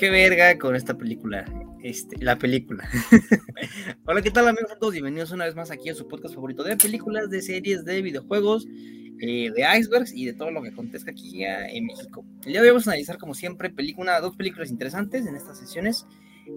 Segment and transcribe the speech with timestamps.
[0.00, 1.44] qué verga con esta película.
[1.82, 2.88] Este, la película.
[4.06, 4.78] Hola, ¿qué tal amigos?
[4.80, 8.00] Todos bienvenidos una vez más aquí a su podcast favorito de películas, de series, de
[8.00, 8.66] videojuegos,
[9.20, 12.24] eh, de icebergs y de todo lo que acontezca aquí en México.
[12.46, 15.58] El día de hoy vamos a analizar como siempre película, dos películas interesantes en estas
[15.58, 16.06] sesiones.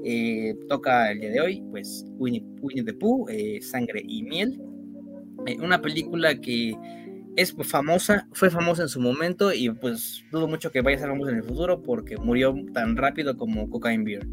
[0.05, 2.45] Eh, toca el día de hoy, pues Winnie,
[2.85, 4.57] the Pooh, eh, Sangre y Miel.
[5.59, 6.77] una película que
[7.35, 11.09] es famosa, fue famosa en su momento y pues dudo mucho que vaya a ser
[11.09, 14.27] famosa en el futuro porque murió tan rápido como Cocaine Beer.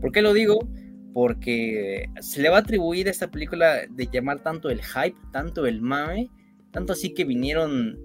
[0.00, 0.58] ¿Por qué lo digo?
[1.14, 5.66] Porque se le va a atribuir a esta película de llamar tanto el hype, tanto
[5.66, 6.30] el mame,
[6.72, 7.98] tanto así que vinieron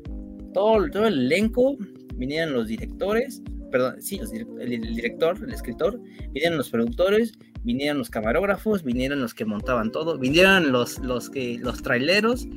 [0.53, 1.77] todo, todo el elenco,
[2.15, 3.41] vinieron los directores,
[3.71, 4.19] perdón, sí,
[4.59, 5.99] el, director, el escritor,
[6.31, 11.57] vinieron los productores, vinieron los camarógrafos, vinieron los que montaban todo, vinieron los, los, que,
[11.59, 12.47] los traileros,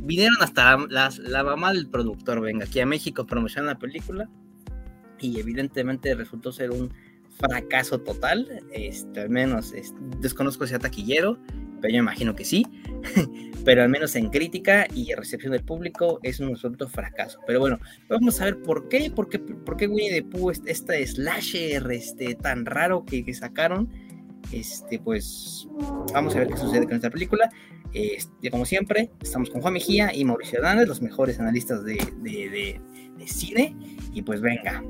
[0.00, 4.28] vinieron hasta la mamá del productor, venga, aquí a México promocionar la película
[5.20, 6.92] y evidentemente resultó ser un
[7.38, 9.72] fracaso total, este, al menos
[10.20, 11.38] desconozco si sea taquillero,
[11.80, 12.66] pero yo imagino que sí,
[13.64, 17.40] pero al menos en crítica y recepción del público es un absoluto fracaso.
[17.46, 21.06] Pero bueno, vamos a ver por qué, por qué, por qué Winnie the Pooh, este
[21.06, 23.88] slasher este, tan raro que, sacaron,
[24.52, 25.66] este, pues
[26.12, 27.50] vamos a ver qué sucede con esta película.
[27.92, 33.26] Este, como siempre, estamos con Juan Mejía y Mauricio Hernández, los mejores analistas de, de
[33.26, 33.76] cine,
[34.12, 34.82] y pues venga,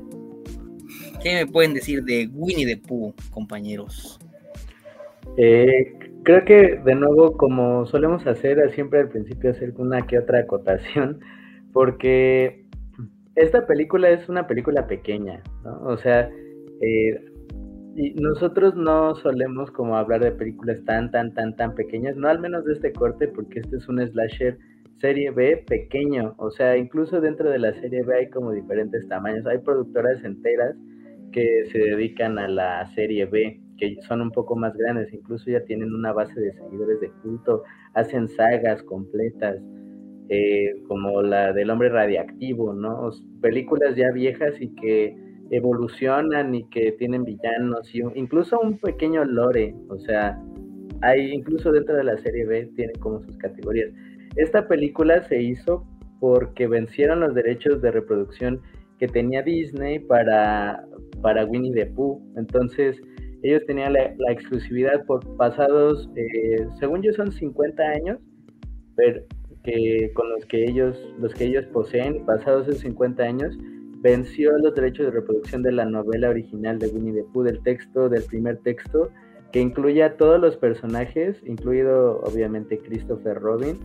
[1.21, 4.19] ¿Qué me pueden decir de Winnie the Pooh, compañeros?
[5.37, 5.93] Eh,
[6.23, 11.19] creo que de nuevo, como solemos hacer, siempre al principio hacer una que otra acotación,
[11.73, 12.65] porque
[13.35, 15.83] esta película es una película pequeña, ¿no?
[15.83, 16.27] O sea,
[16.81, 17.25] eh,
[17.95, 22.39] y nosotros no solemos como hablar de películas tan, tan, tan, tan pequeñas, no al
[22.39, 24.57] menos de este corte, porque este es un slasher
[24.99, 29.45] serie B pequeño, o sea, incluso dentro de la serie B hay como diferentes tamaños,
[29.47, 30.75] hay productoras enteras
[31.31, 35.63] que se dedican a la serie B, que son un poco más grandes, incluso ya
[35.65, 37.63] tienen una base de seguidores de culto,
[37.95, 39.57] hacen sagas completas,
[40.29, 43.09] eh, como la del hombre radiactivo, ¿no?
[43.41, 45.15] Películas ya viejas y que
[45.51, 50.41] evolucionan y que tienen villanos, y incluso un pequeño lore, o sea,
[51.01, 53.89] hay incluso dentro de la serie B, tienen como sus categorías.
[54.37, 55.85] Esta película se hizo
[56.19, 58.61] porque vencieron los derechos de reproducción
[58.99, 60.85] que tenía Disney para,
[61.21, 62.21] para Winnie the Pooh.
[62.37, 63.01] Entonces,
[63.43, 68.19] ellos tenían la, exclusividad por pasados, eh, según yo son 50 años,
[68.95, 69.23] pero
[69.63, 73.57] que con los que ellos, los que ellos poseen, pasados esos 50 años,
[74.01, 78.09] venció los derechos de reproducción de la novela original de Winnie the Pooh, del texto,
[78.09, 79.09] del primer texto,
[79.51, 83.77] que incluye a todos los personajes, incluido obviamente Christopher Robin,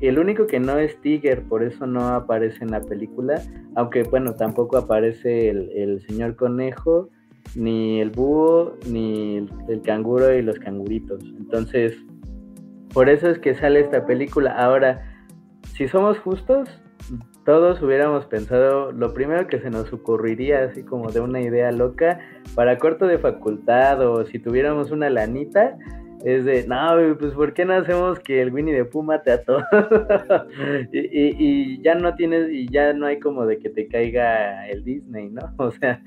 [0.00, 3.40] el único que no es Tiger, por eso no aparece en la película,
[3.74, 7.08] aunque bueno, tampoco aparece el, señor conejo,
[7.54, 11.22] ni el búho, ni el, canguro y los canguritos.
[11.38, 11.96] Entonces,
[12.92, 14.50] por eso es que sale esta película.
[14.52, 15.02] Ahora,
[15.74, 16.68] si somos justos,
[17.46, 22.18] todos hubiéramos pensado, lo primero que se nos ocurriría, así como de una idea loca,
[22.56, 25.78] para corto de facultad o si tuviéramos una lanita,
[26.24, 26.76] es de, no,
[27.20, 29.40] pues ¿por qué no hacemos que el Winnie the Pooh mate a
[30.92, 35.30] y, ya no tienes, y ya no hay como de que te caiga el Disney,
[35.30, 35.42] ¿no?
[35.58, 36.02] O sea,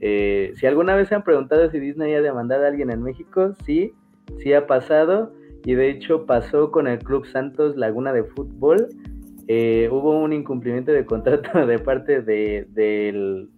[0.00, 3.54] eh, si alguna vez se han preguntado si Disney ha demandado a alguien en México,
[3.66, 3.92] sí,
[4.38, 5.34] sí ha pasado,
[5.66, 8.88] y de hecho pasó con el Club Santos Laguna de Fútbol.
[9.50, 13.50] Eh, hubo un incumplimiento de contrato de parte de, del,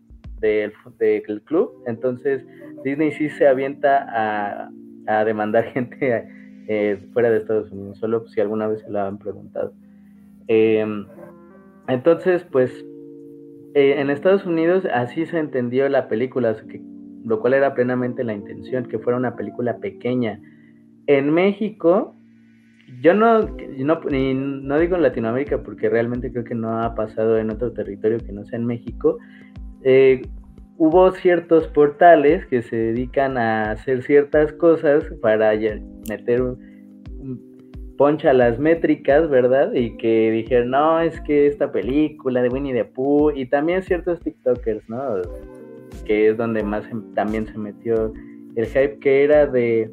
[1.45, 2.47] club, entonces
[2.85, 4.71] Disney sí se avienta
[5.07, 6.29] a, demandar gente
[6.69, 9.73] eh, fuera de Estados Unidos, solo si alguna vez se lo han preguntado.
[10.47, 11.07] Em,
[11.89, 12.71] entonces, pues,
[13.75, 16.57] eh, en Estados Unidos así se entendió la película,
[17.25, 20.41] lo cual era plenamente la intención, que fuera una película pequeña.
[21.09, 22.15] En México,
[23.01, 23.41] yo no,
[23.79, 28.19] no, no digo en Latinoamérica porque realmente creo que no ha pasado en otro territorio
[28.19, 29.19] que no sea en México.
[29.83, 30.23] Eh,
[30.77, 35.53] hubo ciertos portales que se dedican a hacer ciertas cosas para
[36.09, 36.71] meter un,
[38.01, 39.75] poncha a las métricas, ¿verdad?
[39.75, 44.21] Y que dijeron, no, es que esta película de Winnie the Pooh, y también ciertos
[44.21, 45.17] TikTokers, ¿no?
[46.07, 46.83] Que es donde más
[47.15, 48.11] también se metió
[48.57, 49.91] el hype que era de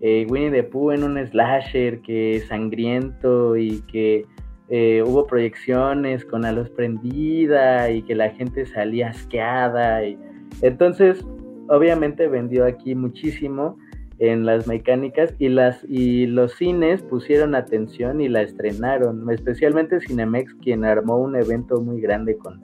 [0.00, 4.26] eh, Winnie the Pooh en un slasher que es sangriento y que
[4.68, 10.16] eh, hubo proyecciones con la luz prendida y que la gente salía asqueada y
[10.62, 11.24] entonces,
[11.68, 13.78] obviamente vendió aquí muchísimo
[14.18, 20.54] en las mecánicas y las y los cines pusieron atención y la estrenaron, especialmente Cinemex
[20.56, 22.60] quien armó un evento muy grande con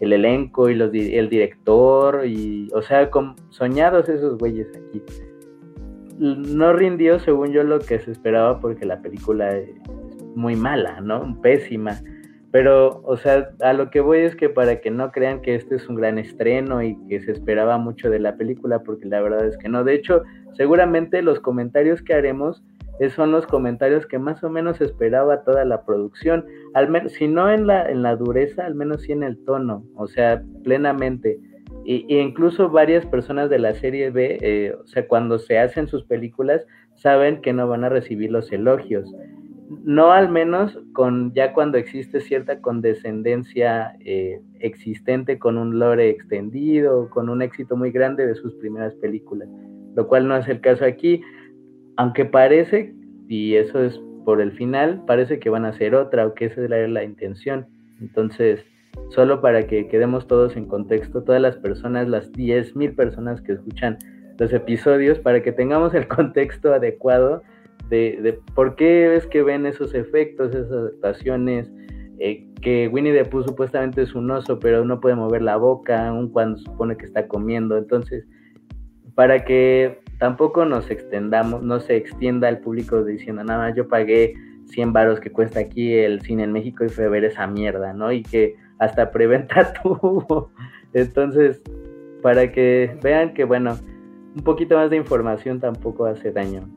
[0.00, 5.02] el elenco y los, el director, y, o sea, con, soñados esos güeyes aquí.
[6.18, 9.70] No rindió según yo lo que se esperaba porque la película es
[10.34, 11.40] muy mala, ¿no?
[11.42, 12.00] Pésima.
[12.50, 15.74] Pero, o sea, a lo que voy es que para que no crean que este
[15.74, 19.44] es un gran estreno y que se esperaba mucho de la película, porque la verdad
[19.46, 19.82] es que no.
[19.82, 20.22] De hecho,
[20.52, 22.62] seguramente los comentarios que haremos
[23.10, 26.44] son los comentarios que más o menos esperaba toda la producción,
[26.74, 29.84] al menos, si no en la, en la dureza, al menos sí en el tono,
[29.96, 31.38] o sea, plenamente.
[31.84, 36.04] Y, incluso varias personas de la serie B, eh, o sea, cuando se hacen sus
[36.04, 39.12] películas, saben que no van a recibir los elogios.
[39.84, 47.08] No al menos con ya cuando existe cierta condescendencia eh, existente con un lore extendido,
[47.10, 49.48] con un éxito muy grande de sus primeras películas,
[49.94, 51.22] lo cual no es el caso aquí
[51.96, 52.94] aunque parece,
[53.28, 56.62] y eso es por el final, parece que van a hacer otra o que esa
[56.62, 57.66] es la, la intención.
[58.00, 58.64] Entonces,
[59.10, 63.98] solo para que quedemos todos en contexto, todas las personas, las 10.000 personas que escuchan
[64.38, 67.42] los episodios, para que tengamos el contexto adecuado
[67.88, 71.70] de, de por qué es que ven esos efectos, esas actuaciones,
[72.18, 76.08] eh, que Winnie the Pooh supuestamente es un oso, pero no puede mover la boca,
[76.08, 77.76] aun cuando supone que está comiendo.
[77.76, 78.24] Entonces,
[79.14, 84.34] para que tampoco nos extendamos, no se extienda al público diciendo, nada yo pagué
[84.66, 88.12] 100 varos que cuesta aquí el cine en México y fue ver esa mierda, ¿no?
[88.12, 90.50] Y que hasta preventa tuvo.
[90.92, 91.60] Entonces,
[92.22, 93.78] para que vean que, bueno,
[94.34, 96.68] un poquito más de información tampoco hace daño.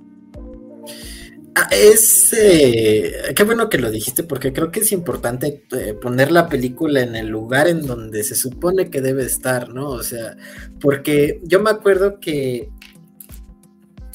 [1.60, 6.32] Ah, es eh, qué bueno que lo dijiste porque creo que es importante eh, poner
[6.32, 9.90] la película en el lugar en donde se supone que debe estar, ¿no?
[9.90, 10.38] O sea,
[10.80, 12.70] porque yo me acuerdo que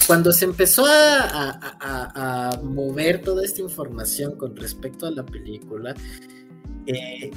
[0.07, 5.95] cuando se empezó a, mover toda esta información con respecto a la película,
[6.87, 7.31] eh,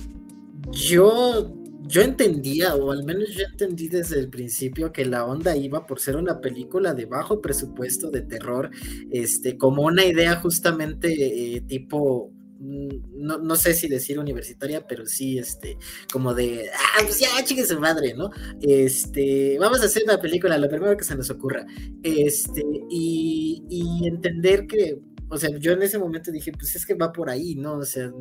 [0.71, 5.85] yo, yo entendía, o al menos yo entendí desde el principio, que la onda iba
[5.85, 8.71] por ser una película de bajo presupuesto de terror,
[9.11, 15.37] este, como una idea justamente eh, tipo no, no, sé si decir universitaria, pero sí,
[15.37, 15.77] este,
[16.11, 18.31] como de, ah, pues ya, chique su madre, ¿no?
[18.61, 21.65] Este, vamos a hacer una película, lo primero que se nos ocurra.
[22.03, 26.93] Este, y, y entender que, o sea, yo en ese momento dije, pues es que
[26.93, 27.77] va por ahí, ¿no?
[27.77, 28.11] O sea,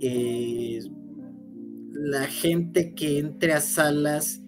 [0.00, 0.80] eh,
[1.94, 4.42] la gente que entre a salas,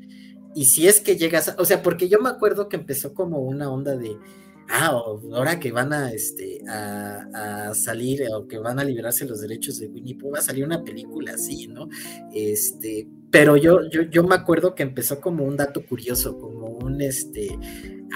[0.54, 3.70] y si es que llegas, o sea, porque yo me acuerdo que empezó como una
[3.70, 4.16] onda de
[4.68, 4.88] ah,
[5.32, 9.88] ahora que van a, este, a, salir o que van a liberarse los derechos de
[9.88, 11.88] Winnie Pooh, va a salir una película así, ¿no?
[12.32, 17.00] Este, pero yo, yo, yo me acuerdo que empezó como un dato curioso, como un,
[17.00, 17.58] este,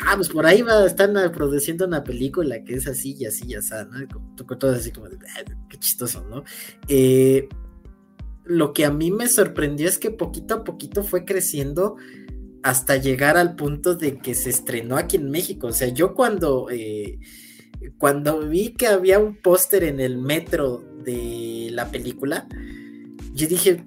[0.06, 3.54] ah, pues por ahí va, están produciendo una película que es así y así y
[3.54, 4.46] así, ¿no?
[4.56, 5.18] Todo así como de,
[5.68, 6.44] qué chistoso, ¿no?
[6.88, 7.48] Eh,
[8.50, 11.94] lo que a mí me sorprendió es que poquito a poquito fue creciendo
[12.64, 15.68] hasta llegar al punto de que se estrenó aquí en México.
[15.68, 17.20] O sea, yo cuando, eh,
[17.96, 22.48] cuando vi que había un póster en el metro de la película,
[23.34, 23.84] yo dije,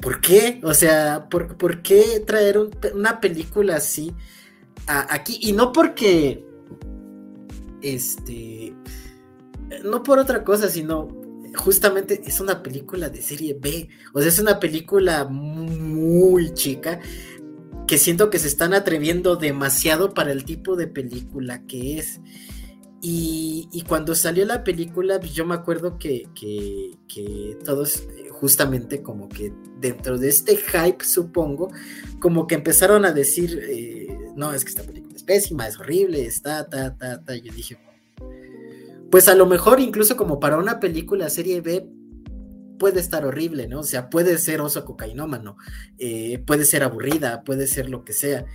[0.00, 0.60] ¿por qué?
[0.62, 2.60] O sea, ¿por, qué traer
[2.94, 4.14] una película así
[4.86, 5.40] aquí?
[5.42, 6.46] Y no porque,
[7.82, 8.72] este,
[9.82, 11.25] no por otra cosa, sino
[11.56, 17.00] justamente es una película de serie B, o sea, es una película muy chica
[17.86, 22.20] que siento que se están atreviendo demasiado para el tipo de película que es.
[23.08, 26.26] Y, cuando salió la película, pues, yo me acuerdo que,
[27.64, 31.70] todos, eh, justamente como que dentro de este hype, supongo,
[32.18, 36.26] como que empezaron a decir, eh, no, es que esta película es pésima, es horrible,
[36.26, 37.36] está, ta, ta, ta.
[37.36, 37.78] Yo dije,
[39.10, 41.88] pues a lo mejor incluso como para una película serie B
[42.78, 43.80] puede estar horrible, ¿no?
[43.80, 45.56] O sea, puede ser oso cocainómano,
[45.98, 48.46] eh, puede ser aburrida, puede ser lo que sea.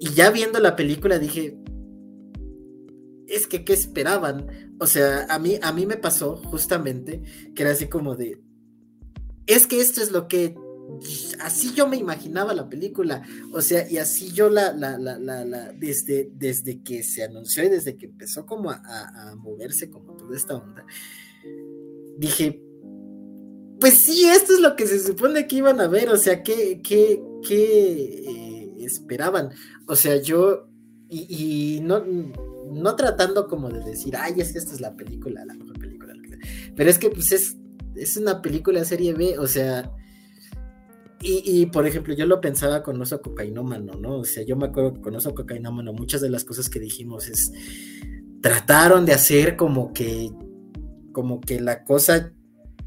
[0.00, 1.56] Y ya viendo la película dije,
[3.26, 4.74] es que, ¿qué esperaban?
[4.80, 7.22] O sea, a mí, a mí me pasó justamente
[7.54, 8.40] que era así como de,
[9.46, 10.56] es que esto es lo que
[11.40, 15.72] así yo me imaginaba la película, o sea, y así yo la, la, la, la,
[15.72, 20.56] desde, desde que se anunció y desde que empezó como a, moverse como toda esta
[20.56, 20.84] onda,
[22.18, 22.62] dije,
[23.80, 26.80] pues sí, esto es lo que se supone que iban a ver, o sea, ¿qué,
[26.82, 29.50] qué, qué eh, esperaban?
[29.86, 30.68] O sea, yo,
[31.08, 35.54] y, no, no tratando como de decir, ay, es que esta es la película, la
[35.54, 36.14] mejor película,
[36.76, 37.56] pero es que pues es,
[37.94, 39.90] es una película serie B, o sea,
[41.22, 44.18] y, por ejemplo, yo lo pensaba con Oso Cocainómano, ¿no?
[44.18, 47.28] O sea, yo me acuerdo que con Oso Cocainómano muchas de las cosas que dijimos
[47.28, 47.52] es,
[48.40, 50.30] trataron de hacer como que,
[51.12, 52.32] como que la cosa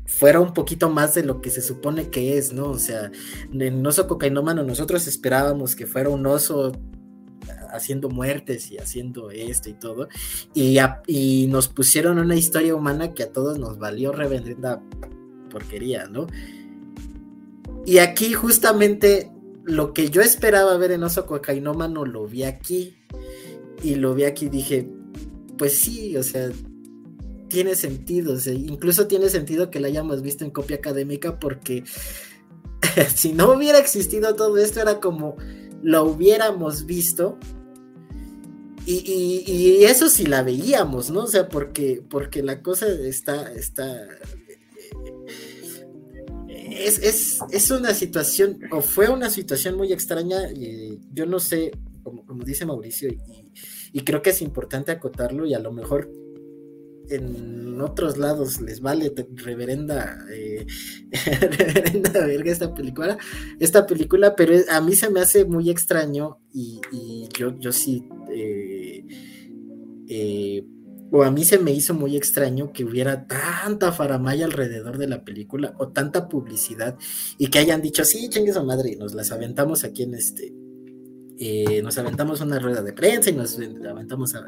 [0.05, 2.71] fuera un poquito más de lo que se supone que es, ¿no?
[2.71, 3.11] O sea,
[3.51, 6.71] en Oso Cocainómano nosotros esperábamos que fuera un oso
[7.71, 10.07] haciendo muertes y haciendo esto y todo,
[10.55, 14.81] y, y nos pusieron una historia humana que a todos nos valió reverenda
[15.49, 16.27] porquería, ¿no?
[17.85, 19.31] Y aquí justamente
[19.63, 22.97] lo que yo esperaba ver en Oso Cocainómano lo vi aquí,
[23.83, 24.89] y lo vi aquí y dije,
[25.57, 26.49] pues sí, o sea,
[27.49, 31.83] tiene sentido, incluso tiene sentido que la hayamos visto en copia académica porque
[33.15, 35.35] si no hubiera existido todo esto era como
[35.83, 37.37] lo hubiéramos visto
[38.85, 41.21] y, eso sí la veíamos, ¿no?
[41.21, 43.97] O sea, porque, porque la cosa está, está
[46.77, 51.71] es, es, una situación, o fue una situación muy extraña, y yo no sé,
[52.03, 53.51] como, como dice Mauricio, y,
[53.91, 56.09] y creo que es importante acotarlo y a lo mejor
[57.09, 60.65] en otros lados les vale reverenda, eh,
[61.57, 63.17] reverenda verga esta película,
[63.59, 66.79] esta película, pero a mí se me hace muy extraño y,
[67.37, 69.05] yo, yo sí, eh,
[70.07, 70.65] eh,
[71.15, 75.23] o a mí se me hizo muy extraño que hubiera tanta faramaya alrededor de la
[75.23, 76.97] película o tanta publicidad
[77.37, 80.55] y que hayan dicho, sí, chingue su madre, y nos las aventamos aquí en este,
[81.37, 84.43] eh, nos aventamos una rueda de prensa y nos aventamos a,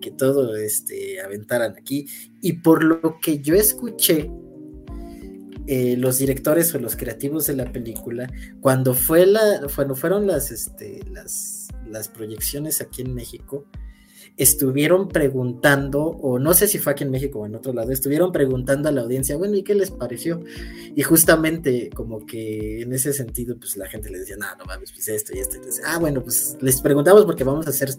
[0.00, 2.08] que todo este, aventaran aquí.
[2.42, 4.32] Y por lo que yo escuché,
[5.68, 8.28] eh, los directores o los creativos de la película,
[8.60, 13.68] cuando, fue la, cuando fueron las, este, las, las proyecciones aquí en México,
[14.42, 18.32] estuvieron preguntando, o no sé si fue aquí en México o en otro lado, estuvieron
[18.32, 20.42] preguntando a la audiencia, bueno, ¿y qué les pareció?
[20.96, 24.92] Y justamente como que en ese sentido, pues la gente le decía, no, no mames,
[24.92, 25.58] pues esto y esto.
[25.58, 27.90] Y ah, bueno, pues les preguntamos porque vamos a hacer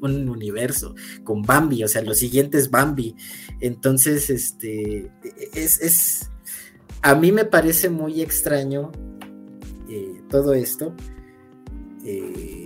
[0.00, 3.16] un universo con Bambi, o sea, los siguientes Bambi.
[3.60, 5.10] Entonces, este,
[5.54, 6.30] es, es
[7.02, 8.92] a mí me parece muy extraño
[9.88, 10.94] eh, todo esto.
[12.04, 12.63] Eh,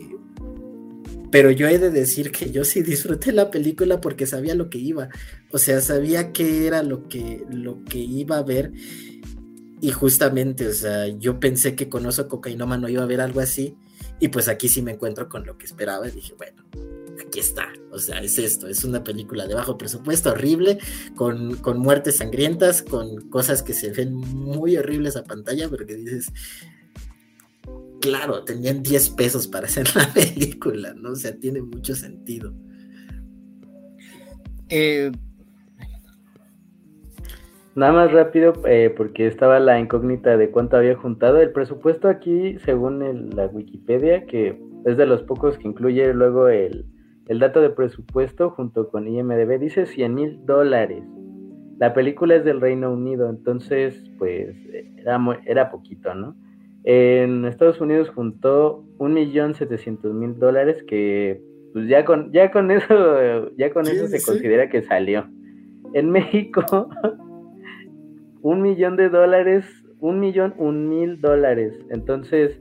[1.31, 4.79] pero yo he de decir que yo sí disfruté la película porque sabía lo que
[4.79, 5.09] iba.
[5.51, 8.73] O sea, sabía qué era lo que, lo que iba a ver.
[9.81, 13.41] Y justamente, o sea, yo pensé que con Oso Cocainoma no iba a ver algo
[13.41, 13.77] así.
[14.21, 16.09] Y pues aquí sí me encuentro con lo que esperaba.
[16.09, 16.65] Y dije, bueno,
[17.25, 17.73] aquí está.
[17.93, 18.67] O sea, es esto.
[18.67, 20.79] Es una película de bajo presupuesto, horrible,
[21.15, 25.97] con, con muertes sangrientas, con cosas que se ven muy horribles a pantalla, pero que
[25.97, 26.33] dices,
[28.01, 31.13] claro, tenían 10 pesos para hacer la película, ¿no?
[31.13, 32.53] O sea, tiene mucho sentido.
[34.69, 35.11] Eh,
[37.79, 41.41] Nada más rápido, eh, porque estaba la incógnita de cuánto había juntado.
[41.41, 46.87] El presupuesto aquí, según la Wikipedia, que es de los pocos que incluye luego el,
[47.29, 51.05] dato de presupuesto junto con IMDB, dice 100 mil dólares.
[51.79, 54.57] La película es del Reino Unido, entonces, pues,
[54.97, 56.35] era, era poquito, ¿no?
[56.85, 61.41] En Estados Unidos juntó un millón setecientos mil dólares que
[61.73, 65.27] pues ya con, ya con eso, ya con eso se considera que salió.
[65.95, 66.89] En México,
[68.43, 69.65] un millón de dólares,
[70.01, 71.79] un millón, un mil dólares.
[71.91, 72.59] Entonces,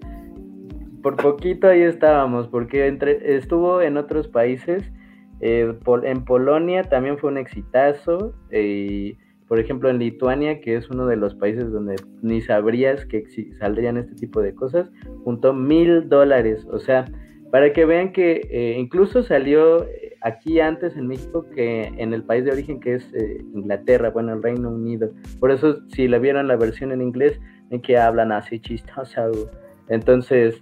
[1.02, 4.92] por poquito ahí estábamos, porque entre, estuvo en otros países.
[5.40, 5.72] Eh,
[6.04, 8.34] en Polonia también fue un exitazo.
[8.50, 13.24] Eh, por ejemplo, en Lituania, que es uno de los países donde ni sabrías que
[13.60, 14.92] saldrían este tipo de cosas,
[15.24, 16.68] juntó mil dólares.
[16.70, 17.06] O sea,
[17.52, 22.24] para que vean que eh, incluso salió eh, aquí antes en México que en el
[22.24, 25.12] país de origen que es eh, Inglaterra, bueno, el Reino Unido.
[25.40, 27.40] Por eso, si la vieron la versión en inglés,
[27.70, 29.50] en que hablan así chistoso.
[29.88, 30.62] Entonces,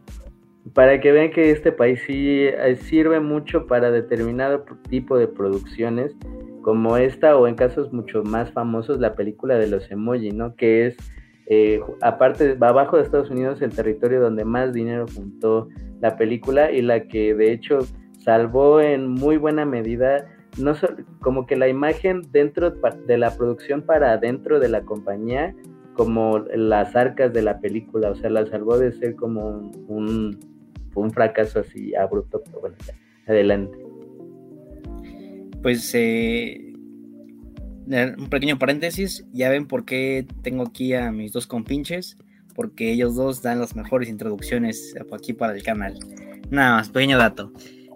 [0.74, 2.50] para que vean que este país sí
[2.82, 6.16] sirve mucho para determinado tipo de producciones
[6.66, 10.56] como esta o en casos mucho más famosos la película de los emoji, ¿no?
[10.56, 10.98] Que es,
[11.46, 15.70] eh, aparte, abajo de Estados Unidos el territorio donde más dinero juntó
[16.02, 17.82] la película y la que de hecho
[18.18, 20.26] salvó en muy buena medida,
[20.58, 20.74] no
[21.22, 25.54] como que la imagen dentro de la producción para dentro de la compañía,
[25.94, 30.40] como las arcas de la película, o sea, la salvó de ser como un,
[30.96, 32.76] un, fracaso así abrupto, pero bueno,
[33.28, 33.85] adelante
[35.66, 36.74] pues eh,
[37.88, 42.18] un pequeño paréntesis, ya ven por qué tengo aquí a mis dos compinches,
[42.54, 45.98] porque ellos dos dan las mejores introducciones aquí para el canal.
[46.52, 47.52] Nada más, pequeño dato.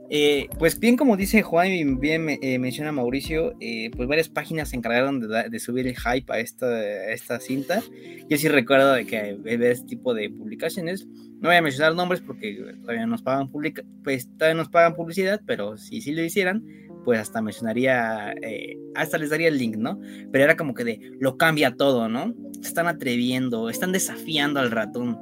[0.09, 3.53] Eh, pues bien como dice Juan y bien eh, menciona Mauricio,
[3.95, 7.83] pues varias páginas se encargaron de, subir el hype a esta, esta cinta.
[8.27, 11.05] Yo sí recuerdo de que ver este tipo de publicaciones.
[11.39, 15.39] No voy a mencionar nombres porque todavía nos pagan, publica pues, todavía nos pagan publicidad,
[15.45, 16.63] pero si sí lo hicieran,
[17.05, 19.99] pues hasta mencionaría, eh, hasta les daría el link, ¿no?
[20.31, 22.33] Pero era como que de, lo cambia todo, ¿no?
[22.61, 25.17] Se están atreviendo, están desafiando al ratón.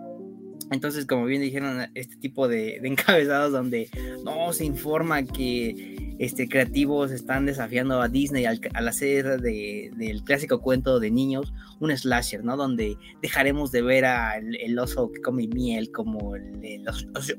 [0.72, 3.90] Entonces, como bien dijeron, este tipo de, de encabezados donde
[4.24, 11.00] no se informa que este, creativos están desafiando a Disney al, hacer del clásico cuento
[11.00, 12.58] de niños un slasher, ¿no?
[12.58, 16.86] Donde dejaremos de ver al el oso que come miel como el,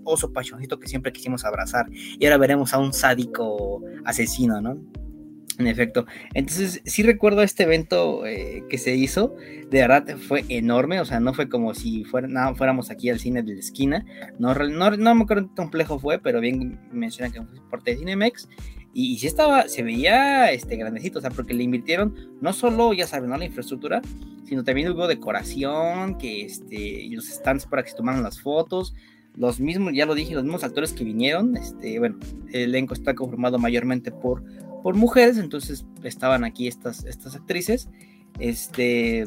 [0.04, 4.78] oso, pachoncito que siempre quisimos abrazar y ahora veremos a un sádico asesino, ¿no?
[5.59, 6.07] En efecto.
[6.35, 9.35] Entonces, sí recuerdo este evento eh, que se hizo.
[9.71, 11.00] De verdad fue enorme.
[11.00, 14.05] O sea, no fue como si fuera, fuéramos aquí al cine de la esquina.
[14.38, 17.97] No, no, no me acuerdo qué complejo fue, pero bien mencionan que fue parte de
[17.99, 18.49] Cinemex.
[18.95, 22.95] Y, y, sí estaba, se veía este grandecito, o sea, porque le invirtieron no solo,
[22.95, 23.37] ya saben, ¿no?
[23.37, 24.00] la infraestructura,
[24.45, 28.95] sino también hubo decoración, que este, los stands para que se tomaran las fotos
[29.38, 33.15] los mismos, ya lo dije, los mismos actores que vinieron, este, bueno, el elenco está
[33.15, 34.43] conformado mayormente por
[34.88, 37.90] por mujeres, entonces estaban aquí estas, estas actrices.
[38.38, 39.26] Este,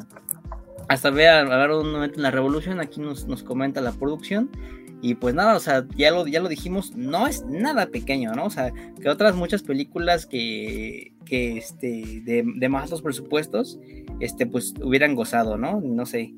[0.89, 4.49] hasta ver, un momento en la revolución, aquí nos, nos comenta la producción.
[5.03, 8.45] Y pues nada, o sea, ya lo, ya lo dijimos, no es nada pequeño, ¿no?
[8.45, 13.77] O sea, que otras muchas películas que, que este, de, de más altos presupuestos,
[14.19, 15.79] este, pues hubieran gozado, ¿no?
[15.79, 16.33] No sé,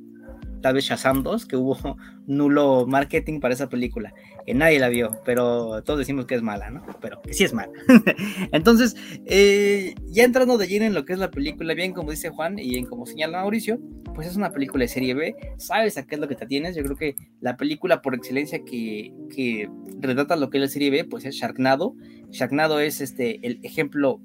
[0.63, 1.77] tal vez Shazam 2, que hubo
[2.25, 4.13] nulo marketing para esa película,
[4.47, 6.83] que nadie la vio, pero todos decimos que es mala, ¿no?
[7.01, 7.71] Pero que sí es mala.
[8.51, 12.29] Entonces, eh, ya entrando de lleno en lo que es la película, bien como dice
[12.29, 13.79] Juan y en como señala Mauricio,
[14.15, 16.75] pues es una película de serie B, sabes a qué es lo que te tienes,
[16.75, 20.89] yo creo que la película por excelencia que, que retrata lo que es la serie
[20.89, 21.93] B, pues es Sharknado.
[22.31, 24.21] Sharknado es este, el ejemplo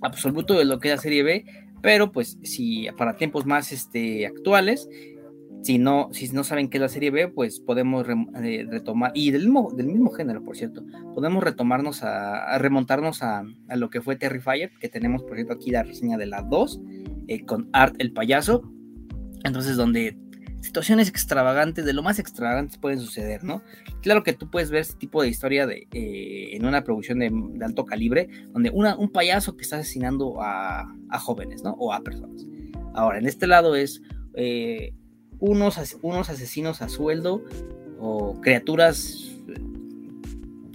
[0.00, 1.44] absoluto de lo que es la serie B,
[1.82, 4.88] pero pues si para tiempos más este, actuales,
[5.62, 9.30] si no, si no saben qué es la serie B, pues podemos eh, retomar, y
[9.30, 10.84] del mismo, del mismo género, por cierto,
[11.14, 13.44] podemos retomarnos a, remontarnos a,
[13.76, 16.80] lo que fue Terrifier, que tenemos, por cierto, aquí la reseña de la 2,
[17.28, 18.62] eh, con Art el payaso,
[19.44, 20.16] entonces donde
[20.60, 23.62] situaciones extravagantes, de lo más extravagantes pueden suceder, ¿no?
[24.02, 27.32] Claro que tú puedes ver este tipo de historia de, eh, en una producción de,
[27.64, 31.72] alto calibre, donde una, un payaso que está asesinando a, a, jóvenes, ¿no?
[31.72, 32.46] O a personas.
[32.94, 34.02] Ahora, en este lado es
[35.40, 37.44] unos, unos asesinos a sueldo
[37.98, 39.24] o criaturas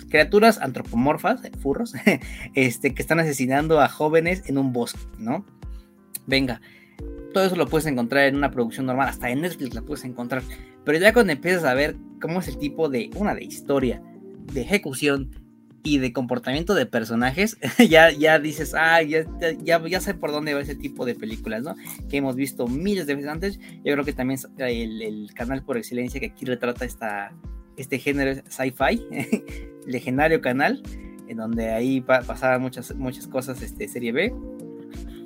[0.10, 1.96] criaturas antropomorfas, furros,
[2.54, 5.44] este, que están asesinando a jóvenes en un bosque, ¿no?
[6.28, 6.62] Venga,
[7.34, 10.44] todo eso lo puedes encontrar en una producción normal, hasta en Netflix la puedes encontrar,
[10.86, 14.04] pero ya cuando empiezas a ver cómo es el tipo de, una de historia,
[14.54, 15.32] de ejecución,
[15.84, 17.58] y de comportamiento de personajes,
[17.90, 19.26] ya, ya dices, ah, ya,
[19.64, 21.76] ya, ya, sé por dónde va ese tipo de películas, ¿no?
[22.10, 23.60] Que hemos visto miles de veces antes.
[23.84, 27.34] Yo creo que también el, el canal por excelencia que aquí retrata esta,
[27.76, 29.06] este género sci-fi,
[29.86, 30.82] legendario canal,
[31.28, 34.34] en donde ahí pasaban muchas, muchas cosas, este, serie B,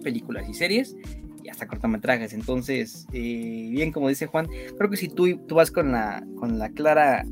[0.03, 0.95] películas y series,
[1.43, 2.33] y hasta cortometrajes.
[2.33, 6.57] Entonces, eh, bien como dice Juan, creo que si tú, tú vas con la, con
[6.57, 7.25] la clara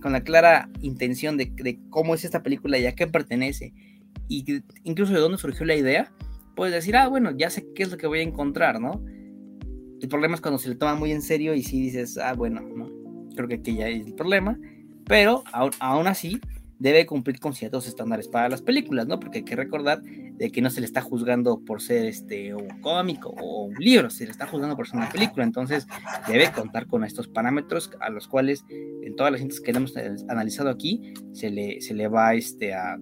[0.00, 3.72] con la clara intención de, cómo es esta película y a qué pertenece,
[4.28, 6.12] y incluso de dónde surgió la idea,
[6.54, 9.02] puedes decir, ah, bueno, ya sé qué es lo que voy a encontrar, ¿no?
[10.00, 12.60] El problema es cuando se le toma muy en serio y si dices, ah, bueno,
[12.60, 12.90] ¿no?
[13.34, 14.58] Creo que aquí ya es el problema,
[15.06, 16.40] pero aún así
[16.78, 19.20] debe cumplir con ciertos estándares para las películas, ¿no?
[19.20, 20.02] Porque hay que recordar
[20.40, 24.08] de que no se le está juzgando por ser este un cómico o un libro,
[24.08, 25.86] se le está juzgando por ser una película, entonces
[26.26, 29.94] debe contar con estos parámetros a los cuales en todas las cintas que hemos
[30.30, 32.98] analizado aquí se le, se le va este, a,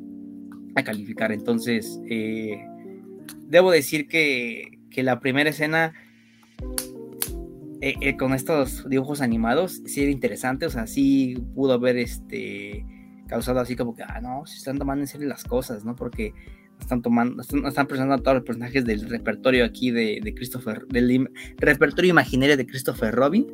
[0.85, 1.33] calificar.
[1.33, 2.65] Entonces, eh,
[3.47, 5.93] debo decir que, que, la primera escena
[7.81, 12.85] eh, eh, con estos dibujos animados sí era interesante, o sea, sí pudo haber este
[13.29, 15.95] causado así como que, ah, no, se están tomando en serio las cosas, ¿no?
[15.95, 16.33] Porque
[16.81, 21.29] están tomando, están, presentando a todos los personajes del repertorio aquí de, de Christopher, del
[21.59, 23.47] repertorio imaginario de Christopher Robin.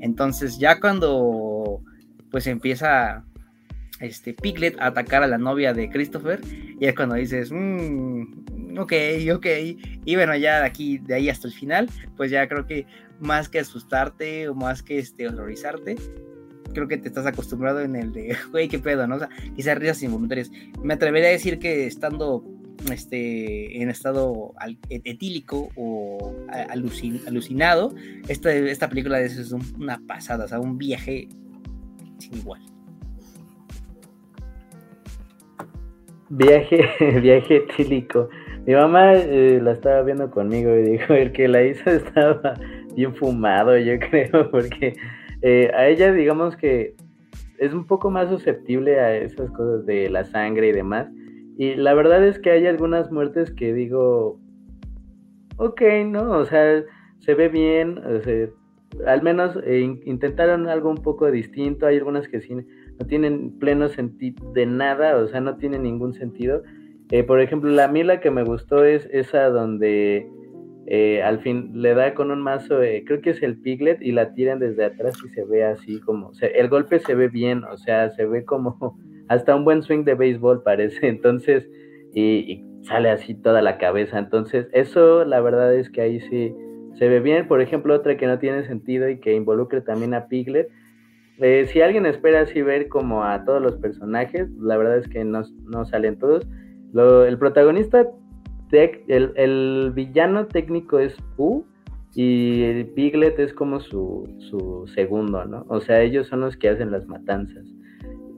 [0.00, 1.82] Entonces, ya cuando
[2.30, 3.24] pues empieza
[4.00, 6.40] este Piglet a atacar a la novia de Christopher,
[6.78, 8.92] y es cuando dices, mmm, ok,
[9.34, 9.46] ok,
[10.04, 12.86] y bueno, ya de aquí, de ahí hasta el final, pues ya creo que
[13.20, 15.96] más que asustarte o más que este, horrorizarte,
[16.74, 19.16] creo que te estás acostumbrado en el de, güey, qué pedo, ¿no?
[19.16, 20.50] O sea, quizás risas involuntarias.
[20.82, 22.44] Me atrevería a decir que estando
[22.90, 24.54] este, en estado
[24.88, 26.34] etílico o
[27.26, 27.94] alucinado,
[28.28, 31.28] esta, esta película es una pasada, o sea, un viaje
[32.18, 32.62] sin igual.
[36.28, 36.80] Viaje,
[37.20, 38.28] viaje etílico.
[38.66, 42.54] Mi mamá eh, la estaba viendo conmigo y dijo, el que la hizo estaba
[42.96, 44.96] bien fumado, yo creo, porque
[45.42, 46.94] eh, a ella digamos que
[47.58, 51.08] es un poco más susceptible a esas cosas de la sangre y demás.
[51.56, 54.38] Y la verdad es que hay algunas muertes que digo,
[55.56, 56.32] ok, ¿no?
[56.32, 56.84] O sea,
[57.20, 58.00] se ve bien,
[59.06, 63.88] al menos eh, intentaron algo un poco distinto, hay algunas que sí no tienen pleno
[63.88, 66.62] sentido de nada, o sea, no tienen ningún sentido.
[67.10, 70.26] Eh, por ejemplo, la mila que me gustó es esa donde
[70.86, 74.32] eh, al fin le da con un mazo, creo que es el piglet, y la
[74.34, 77.64] tiran desde atrás y se ve así como, o sea, el golpe se ve bien,
[77.64, 81.68] o sea, se ve como hasta un buen swing de béisbol parece, entonces,
[82.14, 86.54] y, sale así toda la cabeza, entonces eso la verdad es que ahí sí
[86.94, 90.28] se ve bien, por ejemplo, otra que no tiene sentido y que involucre también a
[90.28, 90.68] Piglet,
[91.38, 95.24] eh, si alguien espera así ver como a todos los personajes, la verdad es que
[95.24, 95.44] no,
[95.84, 96.46] salen todos.
[96.94, 98.06] el protagonista,
[98.72, 101.64] el, el, villano técnico es Pooh
[102.14, 105.66] y Piglet es como su, su segundo, ¿no?
[105.68, 107.66] O sea, ellos son los que hacen las matanzas.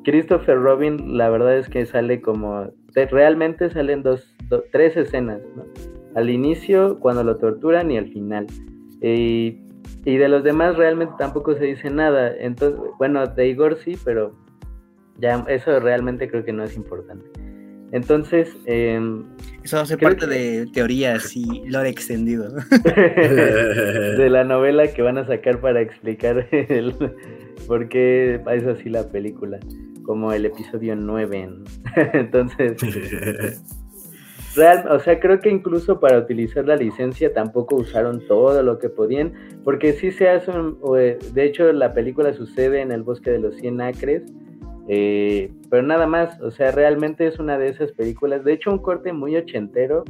[0.09, 4.35] Christopher Robin, la verdad es que sale como, realmente salen dos,
[4.73, 5.67] tres escenas, ¿no?
[6.15, 8.47] Al inicio, cuando lo torturan y al final.
[9.03, 9.59] Y,
[10.07, 12.35] de los demás realmente tampoco se dice nada.
[12.39, 14.35] Entonces, bueno, de Igor sí, pero
[15.19, 17.27] ya eso realmente creo que no es importante.
[17.93, 19.25] Entonces, em,
[19.63, 22.49] eso hace parte de teorías y lore extendido.
[22.85, 26.95] de la novela que van a sacar para explicar el,
[27.67, 29.59] por qué es así la película
[30.09, 31.51] como el episodio 9.
[32.15, 32.79] Entonces,
[34.57, 38.89] real, o sea, creo que incluso para utilizar la licencia tampoco usaron todo lo que
[38.89, 40.51] podían, porque sí se hace,
[40.97, 44.23] eh, de hecho la película sucede en el bosque de los 100 acres,
[44.89, 48.79] eh, pero nada más, o sea, realmente es una de esas películas, de hecho un
[48.79, 50.05] corte muy ochentero,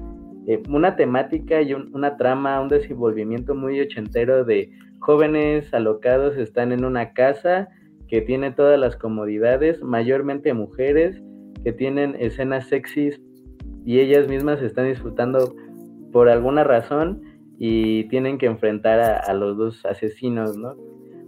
[0.47, 6.85] eh, una temática y una trama, un desenvolvimiento muy ochentero de jóvenes alocados están en
[6.85, 7.69] una casa
[8.09, 11.23] que tiene todas las comodidades, mayormente mujeres
[11.63, 13.21] que tienen escenas sexys
[13.85, 15.55] y ellas mismas están disfrutando
[16.13, 17.23] por alguna razón
[17.59, 20.77] y tienen que enfrentar a, los dos asesinos, ¿no?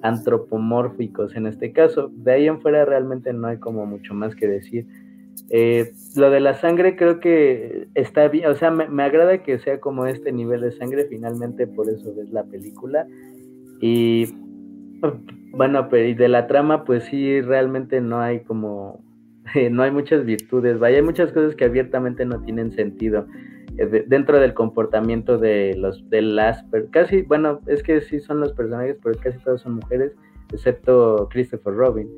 [0.02, 2.10] Antropomórficos en este caso.
[2.14, 4.86] De ahí en fuera realmente no hay como mucho más que decir.
[5.50, 9.58] Eh, lo de la sangre creo que está bien, o sea, me, me, agrada que
[9.58, 13.06] sea como este nivel de sangre, finalmente por eso ves la película.
[13.80, 14.26] Y
[15.52, 19.02] bueno, pero y de la trama, pues sí, realmente no hay como,
[19.70, 23.26] no hay muchas virtudes, vaya, hay muchas cosas que abiertamente no tienen sentido
[23.78, 28.52] eh, dentro del comportamiento de los, de las, casi, bueno, es que sí son los
[28.52, 30.12] personajes, pero casi todos son mujeres,
[30.52, 32.08] excepto Christopher Robin.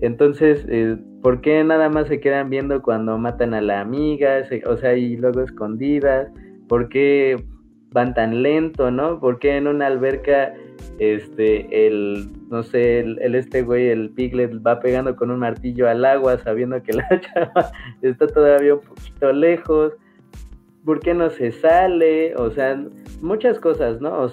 [0.00, 4.42] Entonces, eh, ¿por qué nada más se quedan viendo cuando matan a la amiga?
[4.66, 6.28] o sea, y luego escondidas.
[6.68, 7.44] ¿Por qué
[7.92, 9.20] van tan lento, no?
[9.20, 10.54] ¿Por qué en una alberca
[10.98, 16.04] este, el, no sé, el, este güey, el piglet va pegando con un martillo al
[16.04, 19.92] agua sabiendo que la chava está todavía un poquito lejos,
[20.84, 22.34] ¿por qué no se sale?
[22.36, 22.80] O sea,
[23.20, 24.26] muchas cosas, ¿no?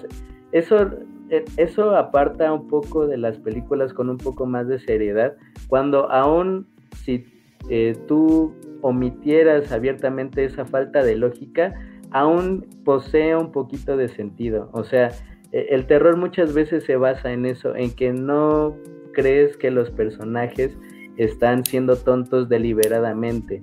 [0.52, 0.90] eso,
[1.30, 5.34] e, eso aparta un poco de las películas con un poco más de seriedad,
[5.68, 6.66] cuando aún
[7.04, 7.24] si
[7.68, 11.74] eh, tú omitieras abiertamente esa falta de lógica,
[12.10, 15.10] aún posee un poquito de sentido, o sea,
[15.52, 18.76] el terror muchas veces se basa en eso, en que no
[19.12, 20.76] crees que los personajes
[21.16, 23.60] están siendo tontos deliberadamente.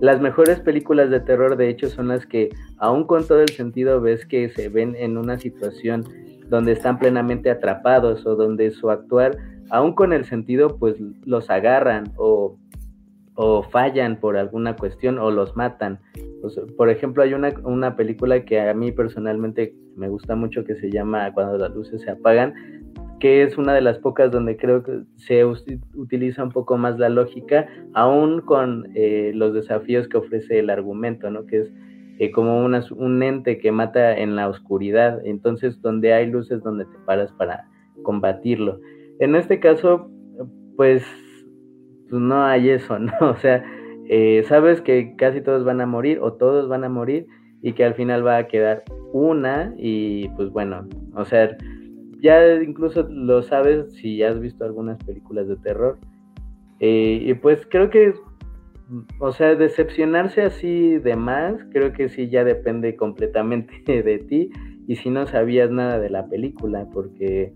[0.00, 4.00] Las mejores películas de terror, de hecho, son las que, aún con todo el sentido,
[4.00, 6.04] ves que se ven en una situación
[6.48, 9.36] donde están plenamente atrapados o donde su actuar,
[9.70, 12.56] aún con el sentido, pues los agarran o,
[13.34, 16.00] o fallan por alguna cuestión o los matan.
[16.76, 20.90] por ejemplo, hay una, una película que a mí personalmente me gusta mucho que se
[20.90, 22.54] llama Cuando las luces se apagan,
[23.20, 27.08] que es una de las pocas donde creo que se utiliza un poco más la
[27.08, 31.46] lógica, aún con eh, los desafíos que ofrece el argumento, ¿no?
[31.46, 31.72] Que es
[32.18, 36.98] eh, como un ente que mata en la oscuridad, entonces donde hay luces donde te
[37.06, 37.66] paras para
[38.02, 38.80] combatirlo.
[39.20, 40.10] En este caso,
[40.76, 41.02] pues,
[42.14, 43.12] pues no hay eso, ¿no?
[43.22, 43.64] O sea,
[44.08, 47.26] eh, sabes que casi todos van a morir o todos van a morir
[47.60, 51.56] y que al final va a quedar una y pues bueno, o sea,
[52.20, 55.98] ya incluso lo sabes si has visto algunas películas de terror.
[56.78, 58.14] Eh, y pues creo que,
[59.18, 64.50] o sea, decepcionarse así de más, creo que sí ya depende completamente de ti
[64.86, 67.52] y si no sabías nada de la película, porque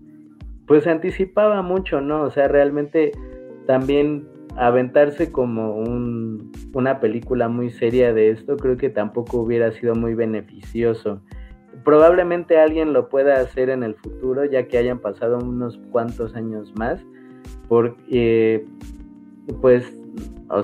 [0.67, 2.23] pues anticipaba mucho, ¿no?
[2.23, 3.13] O sea, realmente
[3.65, 9.95] también aventarse como un, una película muy seria de esto, creo que tampoco hubiera sido
[9.95, 11.21] muy beneficioso.
[11.83, 16.73] Probablemente alguien lo pueda hacer en el futuro, ya que hayan pasado unos cuantos años
[16.75, 17.01] más,
[17.67, 18.65] porque
[19.61, 19.95] pues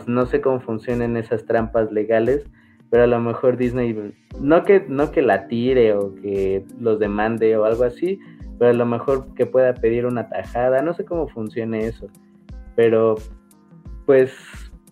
[0.07, 2.43] no sé cómo funcionan esas trampas legales,
[2.89, 7.55] pero a lo mejor Disney, no que, no que la tire o que los demande
[7.57, 8.19] o algo así,
[8.57, 12.07] pero a lo mejor que pueda pedir una tajada, no sé cómo funcione eso,
[12.75, 13.15] pero
[14.05, 14.31] pues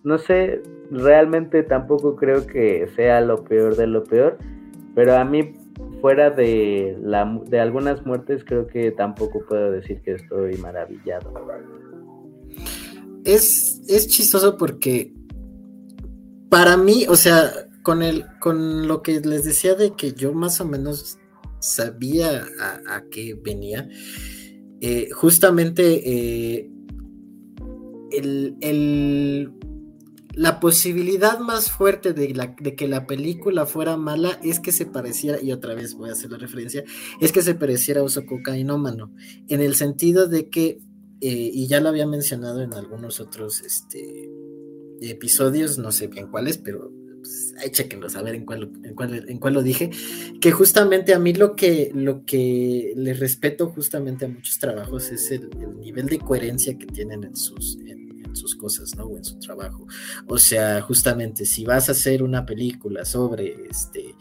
[0.02, 4.38] no sé, realmente tampoco creo que sea lo peor de lo peor,
[4.94, 5.54] pero a mí
[6.00, 11.32] fuera de, la, de algunas muertes creo que tampoco puedo decir que estoy maravillado.
[13.24, 15.12] Es, es chistoso porque
[16.50, 17.50] para mí, o sea,
[17.82, 21.18] con, el, con lo que les decía de que yo más o menos
[21.58, 22.44] sabía
[22.86, 23.88] a, qué venía,
[24.82, 26.70] eh, justamente eh,
[30.34, 35.52] la posibilidad más fuerte de, que la película fuera mala es que se pareciera, y
[35.52, 36.84] otra vez voy a hacer la referencia,
[37.20, 39.12] es que se pareciera a Uso Cocainómano,
[39.48, 40.80] en el sentido de que,
[41.20, 44.30] eh, y ya lo había mencionado en algunos otros este,
[45.00, 46.92] episodios, no sé bien cuáles, pero
[47.24, 47.70] pues, ahí
[48.14, 49.90] a ver en cuál, en, cuál, en cuál lo dije,
[50.42, 55.30] que justamente a mí lo que, lo que le respeto justamente a muchos trabajos es
[55.30, 55.48] el,
[55.80, 57.78] nivel de coherencia que tienen en sus,
[58.36, 59.04] sus cosas, ¿no?
[59.04, 59.86] O en su trabajo.
[60.26, 64.14] O sea, justamente si vas a hacer una película sobre este...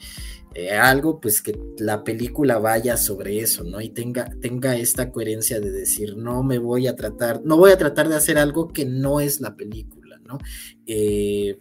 [0.55, 3.81] Eh, algo, pues que la película vaya sobre eso, ¿no?
[3.81, 7.77] Y tenga, tenga esta coherencia de decir, no me voy a tratar, no voy a
[7.79, 10.37] tratar de hacer algo que no es la película, ¿no?
[10.85, 11.57] Eh,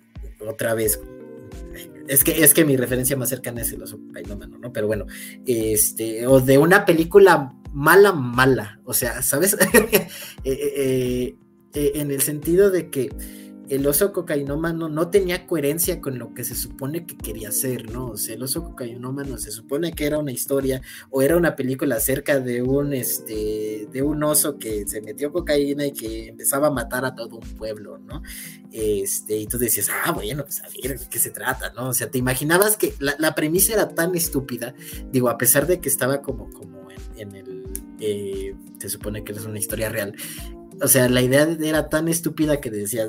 [0.47, 1.01] otra vez,
[2.09, 3.99] es que, es que mi referencia más cercana es el oso
[4.61, 4.73] ¿no?
[4.73, 5.07] Pero bueno,
[5.47, 9.57] este, o de una película mala, mala, o sea, ¿sabes?
[10.45, 11.35] Eh, eh,
[11.75, 13.11] eh, en el sentido de que
[13.69, 18.09] el oso cocainómano no tenía coherencia con lo que se supone que quería hacer, ¿no?
[18.09, 21.97] O sea, el oso cocainómano se supone que era una historia o era una película
[21.97, 26.71] acerca de un, este, de un oso que se metió cocaína y que empezaba a
[26.71, 28.23] matar a todo un pueblo, ¿no?
[28.71, 31.89] Este, y tú decías, ah, bueno, pues a ver, ¿de qué se trata, no?
[31.89, 34.75] O sea, te imaginabas que la, premisa era tan estúpida,
[35.11, 37.65] digo, a pesar de que estaba como, como en, el,
[38.01, 40.15] eh, se supone que es una historia real,
[40.83, 43.09] o sea, la idea era tan estúpida que decías,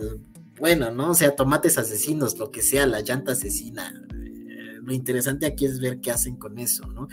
[0.59, 1.11] bueno, ¿no?
[1.11, 3.91] O sea, tomates asesinos, lo que sea, la llanta asesina.
[4.13, 7.07] Eh, lo interesante aquí es ver qué hacen con eso, ¿no?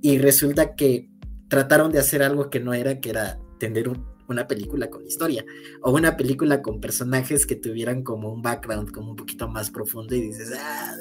[0.00, 1.10] Y resulta que
[1.48, 3.90] trataron de hacer algo que no era, que era tener
[4.28, 5.44] una película con historia
[5.82, 10.14] o una película con personajes que tuvieran como un background como un poquito más profundo
[10.14, 10.94] y dices, ah,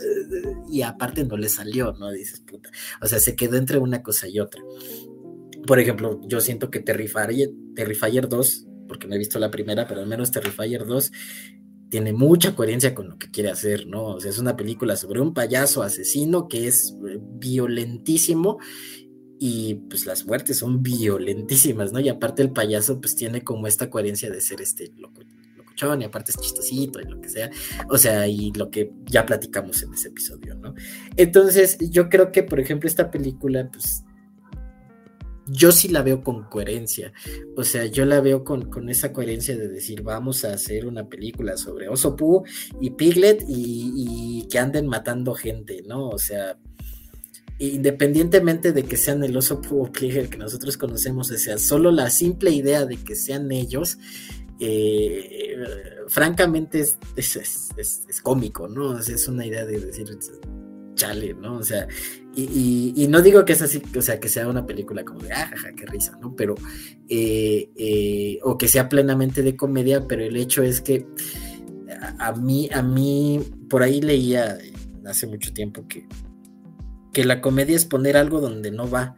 [0.69, 2.11] y aparte no le salió, ¿no?
[2.11, 2.69] Dices, puta.
[3.01, 4.61] O sea, se quedó entre una cosa y otra.
[5.65, 10.01] Por ejemplo, yo siento que Terrifier, Terrifier 2, porque no he visto la primera, pero
[10.01, 11.11] al menos Terrifier 2
[11.89, 14.03] tiene mucha coherencia con lo que quiere hacer, ¿no?
[14.05, 18.59] O sea, es una película sobre un payaso asesino que es eh, violentísimo
[19.39, 21.99] y pues las muertes son violentísimas, ¿no?
[21.99, 25.21] Y aparte el payaso pues tiene como esta coherencia de ser este loco,
[25.55, 27.49] locochón y aparte es chistosito y lo que sea,
[27.89, 30.73] o sea, y lo que ya platicamos en ese episodio, ¿no?
[31.15, 34.03] Entonces yo creo que por ejemplo esta película pues
[35.49, 37.13] yo sí la veo con coherencia.
[37.55, 41.57] O sea, yo la veo con, esa coherencia de decir, vamos a hacer una película
[41.57, 42.43] sobre Oso Pú
[42.81, 46.09] y Piglet y, que anden matando gente, ¿no?
[46.09, 46.57] O sea,
[47.59, 51.91] independientemente de que sean el Oso Pú o Piglet que nosotros conocemos, o sea, solo
[51.91, 53.97] la simple idea de que sean ellos,
[54.59, 55.55] eh,
[56.07, 58.89] francamente es, es, cómico, ¿no?
[58.89, 60.07] O sea, es una idea de decir,
[60.97, 61.55] chale, ¿no?
[61.57, 61.87] O sea,
[62.35, 65.47] y, no digo que es así, o sea, que sea una película como de, ah,
[65.49, 66.35] jaja, qué risa, ¿no?
[66.35, 66.55] Pero,
[67.07, 71.07] eh, eh, o que sea plenamente de comedia, pero el hecho es que
[72.19, 74.57] a, mí, a mí, por ahí leía
[75.05, 76.05] hace mucho tiempo que,
[77.13, 79.15] que la comedia es poner algo donde no va.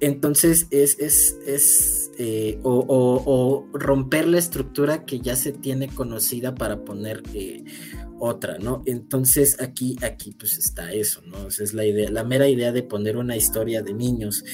[0.00, 6.84] Entonces es, es, es eh, o, romper la estructura que ya se tiene conocida para
[6.84, 7.22] poner
[8.20, 8.82] otra, ¿no?
[8.86, 11.48] Entonces aquí, aquí pues está eso, ¿no?
[11.48, 14.44] es la idea, la mera idea de poner una historia de niños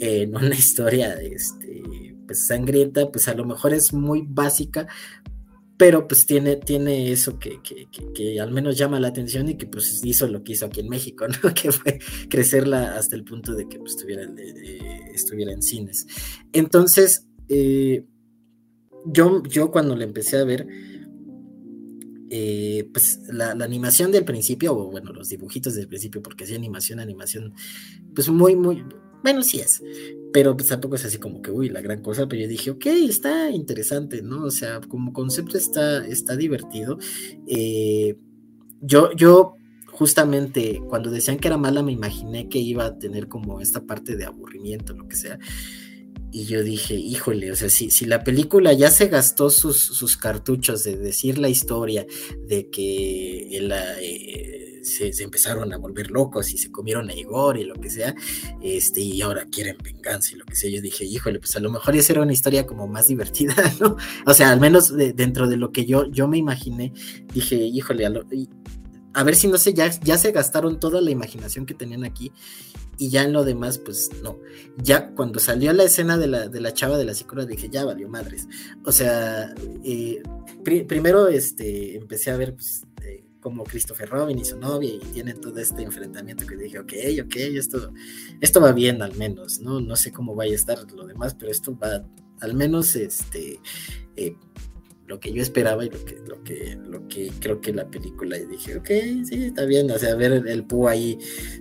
[0.00, 1.82] en una historia, este,
[2.26, 4.86] pues sangrienta, pues a lo mejor es muy básica,
[5.76, 7.60] pero pues tiene, tiene eso que,
[8.14, 10.88] que, al menos llama la atención y que pues hizo lo que hizo aquí en
[10.88, 11.52] México, ¿no?
[11.52, 11.98] Que fue
[12.30, 14.26] crecerla hasta el punto de que pues, estuviera,
[15.12, 16.06] estuviera en cines.
[16.52, 18.04] Entonces, eh,
[19.04, 20.66] yo, yo cuando la empecé a ver,
[22.30, 27.00] eh, pues la, animación del principio, o bueno, los dibujitos del principio, porque es animación,
[27.00, 27.54] animación,
[28.14, 28.84] pues muy, muy,
[29.22, 29.82] bueno, sí es,
[30.32, 32.86] pero pues tampoco es así como que, uy, la gran cosa, pero yo dije, ok,
[32.86, 34.44] está interesante, ¿no?
[34.44, 36.98] O sea, como concepto está, está divertido.
[37.46, 38.16] Eh,
[38.80, 39.54] yo, yo
[39.96, 44.14] justamente cuando decían que era mala me imaginé que iba a tener como esta parte
[44.14, 45.38] de aburrimiento, lo que sea.
[46.32, 50.16] Y yo dije, híjole, o sea, si, si la película ya se gastó sus, sus
[50.16, 52.06] cartuchos de decir la historia,
[52.46, 57.64] de que el, eh, se, empezaron a volver locos y se comieron a Igor y
[57.64, 58.14] lo que sea,
[58.62, 61.70] este, y ahora quieren venganza y lo que sea, yo dije, híjole, pues a lo
[61.70, 63.96] mejor esa era una historia como más divertida, ¿no?
[64.24, 66.92] O sea, al menos dentro de lo que yo, yo me imaginé,
[67.34, 68.12] dije, híjole, a,
[69.14, 72.32] a ver si no sé, ya, ya se gastaron toda la imaginación que tenían aquí
[72.98, 74.38] y ya en lo demás, pues no.
[74.76, 77.84] Ya cuando salió la escena de la, de la chava de la psicóloga, dije, ya
[77.84, 78.48] valió madres.
[78.84, 79.54] O sea,
[79.84, 80.22] eh,
[80.62, 85.40] primero este, empecé a ver pues, eh, como Christopher Robin y su novia y tienen
[85.40, 86.92] todo este enfrentamiento que dije, ok,
[87.24, 87.92] ok, esto,
[88.40, 89.80] esto va bien al menos, ¿no?
[89.80, 92.04] No sé cómo vaya a estar lo demás, pero esto va
[92.40, 93.60] al menos este,
[94.16, 94.34] eh,
[95.06, 98.36] lo que yo esperaba y lo que, lo que, lo que creo que la película,
[98.36, 98.88] y dije, ok,
[99.24, 101.18] sí, está bien, o sea, ver el, Pooh ahí,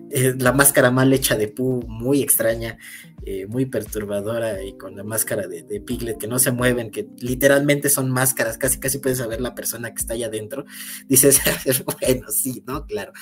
[0.10, 2.78] eh, la máscara mal hecha de Pooh, muy extraña,
[3.26, 7.90] eh, muy perturbadora, y con la máscara de, Piglet, que no se mueven, que literalmente
[7.90, 10.66] son máscaras, casi casi puedes saber la persona que está allá adentro,
[11.08, 11.40] dices,
[11.86, 12.86] bueno, sí, ¿no?
[12.86, 13.14] Claro.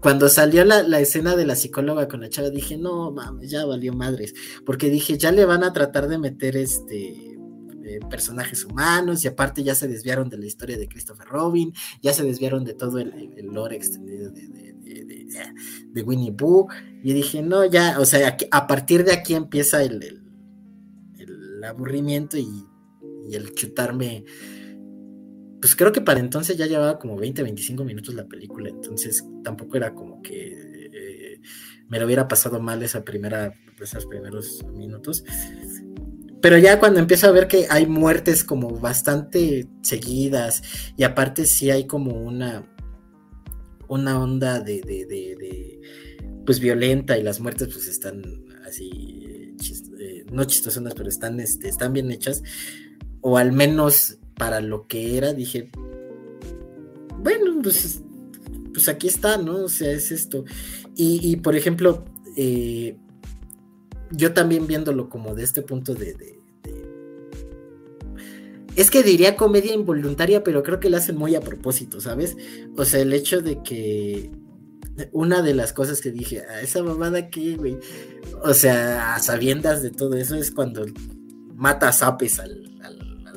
[0.00, 3.66] Cuando salió la, la, escena de la psicóloga con la chava, dije, no, mames, ya
[3.66, 4.32] valió madres,
[4.64, 7.29] porque dije, ya le van a tratar de meter este
[8.10, 12.24] personajes humanos y aparte ya se desviaron de la historia de Christopher Robin, ya se
[12.24, 16.68] desviaron de todo el, lore extendido de, Winnie Pooh
[17.02, 20.02] y dije, no, ya, o sea, a partir de aquí empieza el,
[21.18, 22.66] el, aburrimiento y,
[23.30, 24.24] el chutarme
[25.60, 29.76] pues creo que para entonces ya llevaba como 20, 25 minutos la película, entonces tampoco
[29.76, 31.40] era como que eh,
[31.86, 35.22] me lo hubiera pasado mal esa primera, esos primeros minutos.
[36.40, 40.62] Pero ya cuando empiezo a ver que hay muertes como bastante seguidas
[40.96, 42.64] y aparte sí hay como una,
[43.88, 45.80] una onda de, de,
[46.46, 48.22] pues violenta y las muertes pues están
[48.66, 49.54] así,
[49.98, 52.42] eh, no chistosonas, pero están, este, están bien hechas,
[53.20, 55.70] o al menos para lo que era, dije,
[57.22, 58.00] bueno, pues,
[58.72, 59.64] pues aquí está, ¿no?
[59.64, 60.44] O sea, es esto.
[60.96, 62.04] Y, por ejemplo,
[62.36, 62.96] eh,
[64.10, 66.38] yo también viéndolo como de este punto de,
[68.76, 72.36] es que diría comedia involuntaria, pero creo que la hacen muy a propósito, ¿sabes?
[72.76, 74.30] O sea, el hecho de que
[75.12, 77.78] una de las cosas que dije, a ah, esa mamada aquí, güey,
[78.42, 80.86] o sea, a sabiendas de todo eso es cuando
[81.54, 82.66] mata zapes al,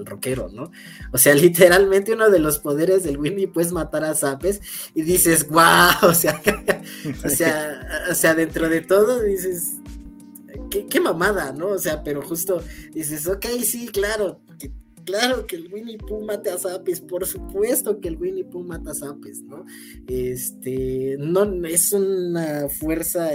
[0.06, 0.72] rockero, ¿no?
[1.12, 4.62] O sea, literalmente uno de los poderes del Winnie puedes matar a zapes
[4.94, 6.42] y dices, wow, o sea,
[7.24, 9.76] o sea, o sea, dentro de todo dices,
[10.90, 11.70] qué, mamada, ¿no?
[11.70, 12.62] O sea, pero justo
[12.94, 14.42] dices, ok, sí, claro,
[15.06, 18.92] claro que el Winnie Pooh mata a Zapes, por supuesto que el Winnie Pooh mata
[18.92, 19.66] a Zapes, ¿no?
[20.08, 23.30] Este, no, es una fuerza,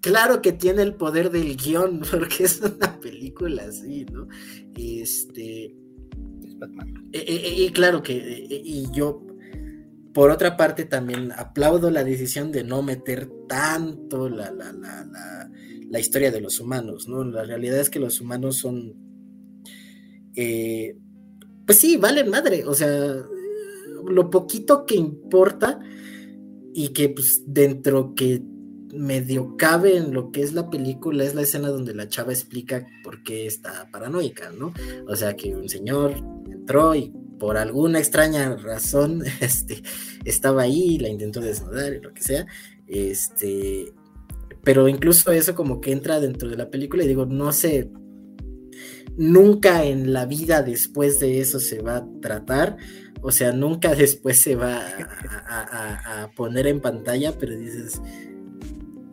[0.00, 4.28] claro que tiene el poder del guion, porque es una película así, ¿no?
[4.76, 5.74] Este,
[7.12, 8.14] e, e, e, y, claro que,
[8.48, 9.26] y yo
[10.16, 15.50] por otra parte, también aplaudo la decisión de no meter tanto la, la, la, la,
[15.94, 17.24] historia de los humanos, ¿no?
[17.24, 18.94] La realidad es que los humanos son,
[20.34, 20.96] eh,
[21.64, 23.24] pues sí, valen madre, o sea,
[24.08, 25.80] lo poquito que importa
[26.74, 28.42] y que pues dentro que
[28.94, 32.86] medio cabe en lo que es la película es la escena donde la chava explica
[33.02, 34.72] por qué está paranoica, ¿no?
[35.08, 36.14] O sea, que un señor
[36.50, 39.82] entró y por alguna extraña razón, este,
[40.24, 42.46] estaba ahí, la intentó desnudar y lo que sea,
[42.86, 43.92] este,
[44.66, 47.88] pero incluso eso como que entra dentro de la película y digo, no sé,
[49.16, 52.76] nunca en la vida después de eso se va a tratar,
[53.22, 54.82] o sea, nunca después se va
[55.46, 58.02] a, poner en pantalla, pero dices,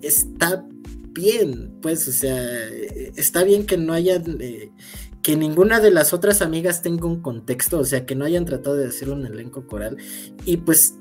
[0.02, 0.66] está
[1.12, 2.44] bien, pues, o sea,
[3.16, 4.16] está bien que no haya...
[4.16, 4.72] Eh,
[5.22, 8.76] que ninguna de las otras amigas tenga un contexto, o sea, que no hayan tratado
[8.76, 9.96] de hacer un elenco coral
[10.44, 10.96] y pues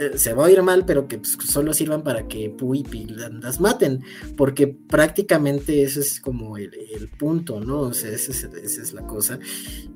[0.00, 2.84] eh, se va a ir mal, pero que pues, solo sirvan para que Pooh y
[3.04, 4.02] las maten,
[4.34, 6.70] porque prácticamente ese es como el,
[7.18, 7.80] punto, ¿no?
[7.80, 9.38] O sea, esa es, la cosa.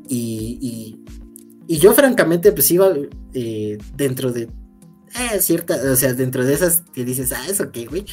[0.06, 1.00] Y,
[1.66, 2.92] y, yo francamente pues iba
[3.32, 4.42] eh, dentro de...
[4.42, 8.04] Eh, cierta, o sea, dentro de esas que dices, ah, eso qué, güey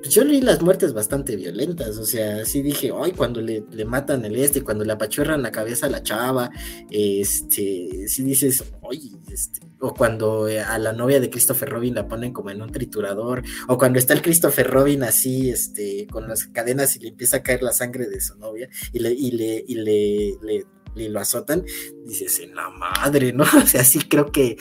[0.00, 4.24] pues yo leí las muertes bastante violentas, o sea, sí dije, ay, cuando le, matan
[4.24, 6.50] el este, cuando le apachurran la cabeza a la chava,
[6.90, 12.08] este, sí dices, oye, este, o cuando eh, a la novia de Christopher Robin la
[12.08, 16.46] ponen como en un triturador, o cuando está el Christopher Robin así, este, con las
[16.46, 19.64] cadenas y le empieza a caer la sangre de su novia y le, y le,
[19.66, 20.34] y le,
[20.94, 21.62] le, lo azotan,
[22.06, 23.44] dices, en la madre, ¿no?
[23.62, 24.56] O sea, sí creo que,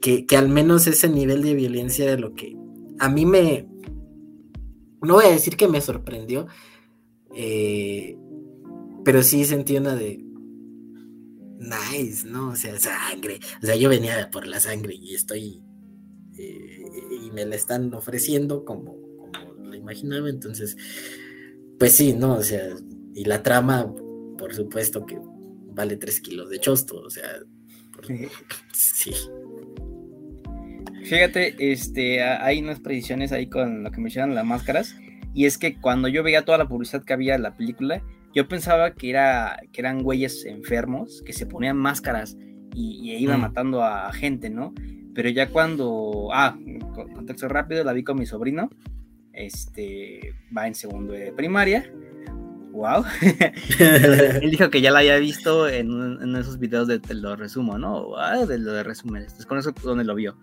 [0.00, 2.56] que, que al menos ese nivel de violencia era lo que
[2.98, 3.71] a mí me,
[5.02, 6.46] no voy a decir que me sorprendió,
[7.34, 8.16] Eh,
[9.04, 10.22] pero sí sentí una de
[11.58, 12.50] nice, ¿no?
[12.50, 13.40] O sea, sangre.
[13.62, 15.62] O sea, yo venía por la sangre y estoy.
[16.38, 16.84] Eh,
[17.24, 20.28] y me la están ofreciendo como, como lo imaginaba.
[20.28, 20.76] Entonces,
[21.78, 22.34] pues sí, ¿no?
[22.34, 22.68] O sea,
[23.14, 23.92] y la trama,
[24.38, 25.18] por supuesto que
[25.74, 27.28] vale tres kilos de chosto, o sea,
[28.72, 29.12] sí.
[31.04, 34.96] Fíjate, este, hay unas predicciones ahí con lo que me mencionan las máscaras,
[35.34, 38.02] y es que cuando yo veía toda la publicidad que había en la película,
[38.34, 42.36] yo pensaba que, era, que eran güeyes enfermos que se ponían máscaras
[42.74, 43.42] y, iban mm.
[43.42, 44.74] matando a gente, ¿no?
[45.14, 46.56] Pero ya cuando, ah,
[47.14, 48.70] contexto rápido, la vi con mi sobrino,
[49.32, 51.90] este, va en segundo de primaria,
[52.72, 53.04] wow.
[53.78, 58.04] Él dijo que ya la había visto en, esos videos de te lo resumo, ¿no?
[58.04, 59.24] Wow, de lo de resúmenes.
[59.24, 60.36] Entonces, con eso donde lo vio.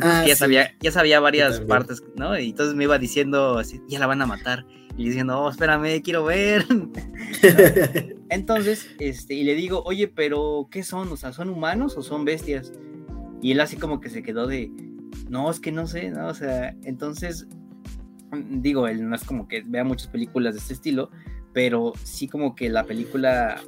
[0.00, 2.38] Ah, ya, sabía, ya sabía varias partes, ¿no?
[2.38, 4.64] Y entonces me iba diciendo así, ya la van a matar.
[4.96, 6.66] Y diciendo, oh, espérame, quiero ver.
[8.28, 11.10] Entonces, este, y le digo, oye, pero ¿qué son?
[11.12, 12.72] O sea, ¿son humanos o son bestias?
[13.40, 14.70] Y él así como que se quedó de,
[15.30, 16.26] no, es que no sé, ¿no?
[16.28, 17.46] O sea, entonces,
[18.32, 21.10] digo, él no es como que vea muchas películas de este estilo,
[21.54, 23.62] pero sí como que la película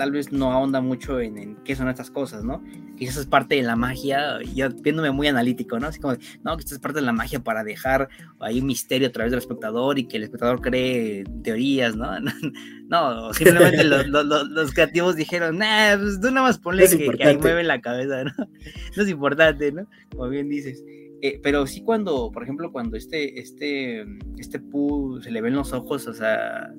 [0.00, 2.64] tal vez no ahonda mucho en, qué son estas cosas, ¿no?
[2.96, 5.88] Quizás es parte de la magia, yo viéndome muy analítico, ¿no?
[5.88, 9.08] Así como, no, que esto es parte de la magia para dejar ahí un misterio
[9.08, 12.12] a través del espectador y que el espectador cree teorías, ¿no?
[12.88, 17.82] No, simplemente los, creativos dijeron, nah, pues tú nada más ponle que, ahí mueve la
[17.82, 18.32] cabeza, ¿no?
[18.96, 19.86] No es importante, ¿no?
[20.10, 20.82] Como bien dices.
[21.22, 24.06] Eh, pero sí cuando, por ejemplo, cuando este, este,
[24.38, 26.72] este Pooh se le ven los ojos, o sea,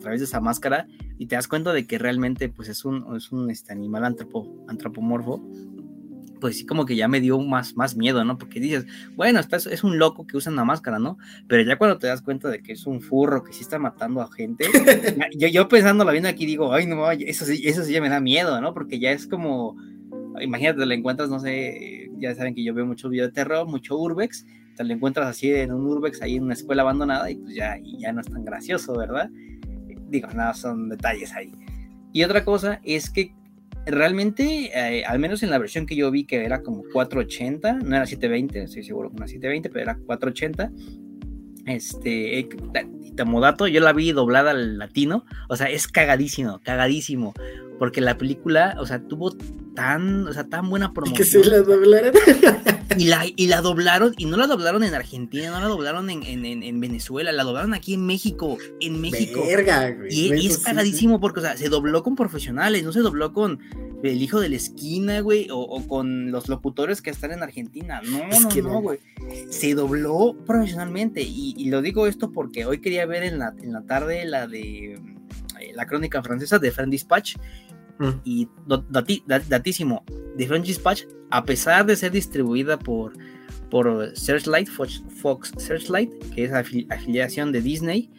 [0.00, 0.86] través de esa máscara
[1.18, 4.64] y te das cuenta de que realmente pues es un, es un este, animal antropo,
[4.68, 5.42] antropomorfo,
[6.40, 8.38] pues sí como que ya me dio más, más miedo, ¿no?
[8.38, 11.18] Porque dices, bueno, es un loco que usa una máscara, ¿no?
[11.46, 14.22] Pero ya cuando te das cuenta de que es un furro que sí está matando
[14.22, 14.64] a gente,
[15.36, 18.08] yo, yo pensando la vida aquí digo, ay, no, eso sí, eso sí ya me
[18.08, 18.74] da miedo, ¿no?
[18.74, 19.76] Porque ya es como,
[20.40, 23.66] imagínate, te lo encuentras, no sé, ya saben que yo veo mucho video de terror,
[23.66, 24.46] mucho urbex,
[24.76, 27.76] te lo encuentras así en un urbex ahí en una escuela abandonada y pues ya,
[27.78, 29.30] y ya no es tan gracioso, ¿verdad?
[30.10, 31.52] Digo, nada, son detalles ahí.
[32.12, 33.32] Y otra cosa es que
[33.86, 37.96] realmente, eh, al menos en la versión que yo vi, que era como 480, no
[37.96, 40.72] era 720, estoy seguro que era 720, pero era 480.
[41.66, 42.48] Este, eh,
[43.40, 47.34] dato, yo la vi doblada al latino, o sea, es cagadísimo, cagadísimo,
[47.80, 49.34] porque la película, o sea, tuvo
[49.74, 51.16] tan, o sea, tan buena promoción.
[51.16, 52.12] que se la doblaron.
[52.98, 56.22] y la, y la doblaron, y no la doblaron en Argentina, no la doblaron en,
[56.22, 59.42] en, en Venezuela, la doblaron aquí en México, en México.
[59.46, 63.60] Verga, Y, es cagadísimo porque, o sea, se dobló con profesionales, no se dobló con
[64.02, 68.02] el hijo de la esquina, güey, o, con los locutores que están en Argentina.
[68.04, 68.98] No, no, no, güey.
[69.48, 71.22] Se dobló profesionalmente.
[71.22, 75.00] Y, lo digo esto porque hoy quería ver en la, en la tarde la de
[75.60, 77.36] eh, la crónica francesa de Friend Dispatch
[78.00, 78.20] Mm.
[78.24, 78.48] Y
[79.48, 80.04] datísimo,
[80.36, 83.12] The French Dispatch, a pesar de ser distribuida por,
[83.70, 88.10] por Searchlight, Fox, Searchlight, que es afiliación de Disney,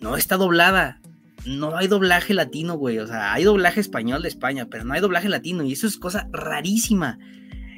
[0.00, 1.00] no está doblada.
[1.46, 2.98] No hay doblaje latino, güey.
[2.98, 5.64] O sea, hay doblaje español de España, pero no hay doblaje latino.
[5.64, 7.18] Y eso es cosa rarísima.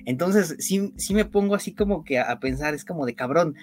[0.06, 3.54] Entonces, sí, sí me pongo así como que a, pensar, es como de cabrón.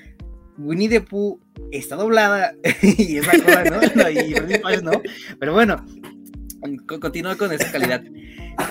[0.57, 1.39] Winnie the Pooh
[1.71, 3.81] está doblada y esa cosa, ¿no?
[4.09, 5.01] y no.
[5.39, 5.85] Pero bueno,
[6.99, 8.03] continúa con esa calidad.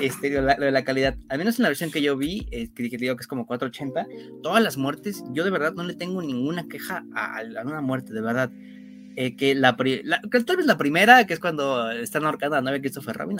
[0.01, 2.83] Este, lo, de la calidad, al menos en la versión que yo vi, eh, que,
[2.83, 4.07] digo que es como 480,
[4.43, 8.21] todas las muertes, yo de verdad no le tengo ninguna queja a, una muerte, de
[8.21, 8.51] verdad.
[9.19, 13.17] Eh, que la, tal vez la primera, que es cuando están ahorcando a la Christopher
[13.17, 13.39] Robin,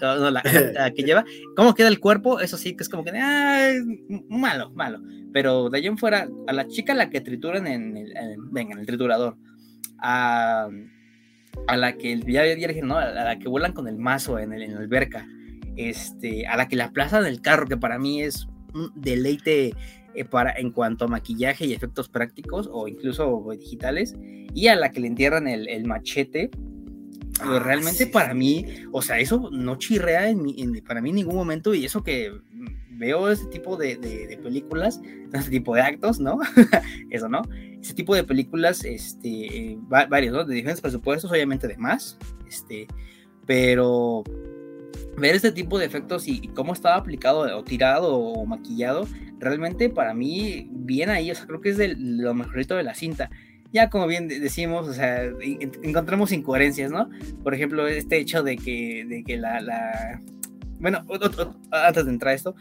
[0.00, 1.24] no, la, que lleva,
[1.54, 3.12] cómo queda el cuerpo, eso sí, que es como que,
[4.30, 5.02] malo, malo.
[5.32, 8.14] Pero de allí en fuera, a la chica la que trituran en el,
[8.56, 9.36] en el triturador,
[9.98, 10.68] a
[11.66, 12.96] a la que dije, ¿no?
[12.98, 15.26] A la que vuelan con el mazo en, el, en la alberca,
[15.76, 19.74] este, a la que la aplazan el carro, que para mí es un deleite
[20.14, 24.14] eh, para, en cuanto a maquillaje y efectos prácticos o incluso digitales,
[24.54, 26.50] y a la que le entierran el, el machete.
[27.44, 31.34] Ah, realmente para mí, o sea, eso no chirrea en, en, para mí en ningún
[31.34, 32.32] momento y eso que
[32.90, 35.00] veo ese tipo de, de, películas,
[35.32, 36.38] ese tipo de actos, ¿no?
[37.10, 37.42] Eso, ¿no?
[37.80, 40.44] Ese tipo de películas, este, varios, ¿no?
[40.44, 42.16] De diferentes presupuestos, obviamente de más,
[42.46, 42.86] este,
[43.46, 44.22] pero
[45.16, 49.06] ver este tipo de efectos y, cómo estaba aplicado o tirado o maquillado,
[49.38, 52.94] realmente para mí, bien ahí, o sea, creo que es de lo mejorito de la
[52.94, 53.30] cinta
[53.72, 55.24] ya como bien decimos, o sea,
[55.82, 57.08] encontramos incoherencias, ¿no?
[57.42, 60.20] Por ejemplo, este hecho de que, de que la.
[60.78, 61.04] Bueno,
[61.70, 62.54] antes de entrar a esto,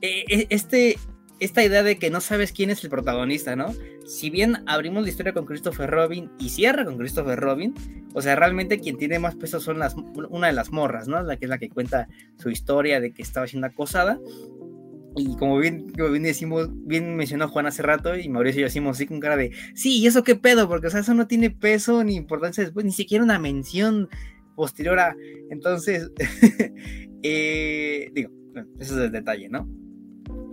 [0.00, 0.96] eh, eh, este,
[1.40, 3.74] esta idea de que no sabes quién es el protagonista, ¿no?
[4.06, 7.74] Si bien abrimos la historia con Christopher Robin y cierra con Christopher Robin,
[8.14, 9.96] o sea, realmente quien tiene más peso son las,
[10.30, 11.22] una de las morras, ¿no?
[11.22, 12.08] La que es la que cuenta
[12.38, 14.18] su historia de que estaba siendo acosada.
[15.16, 18.96] Y como bien, bien decimos, bien mencionó Juan hace rato y Mauricio y yo decimos
[18.96, 20.68] así con cara de, sí, ¿y eso qué pedo?
[20.68, 24.08] Porque, o sea, eso no tiene peso ni importancia después, ni siquiera una mención
[24.56, 25.14] posterior a...
[25.50, 26.10] Entonces,
[27.22, 28.30] eh, digo,
[28.78, 29.68] eso es el detalle, ¿no?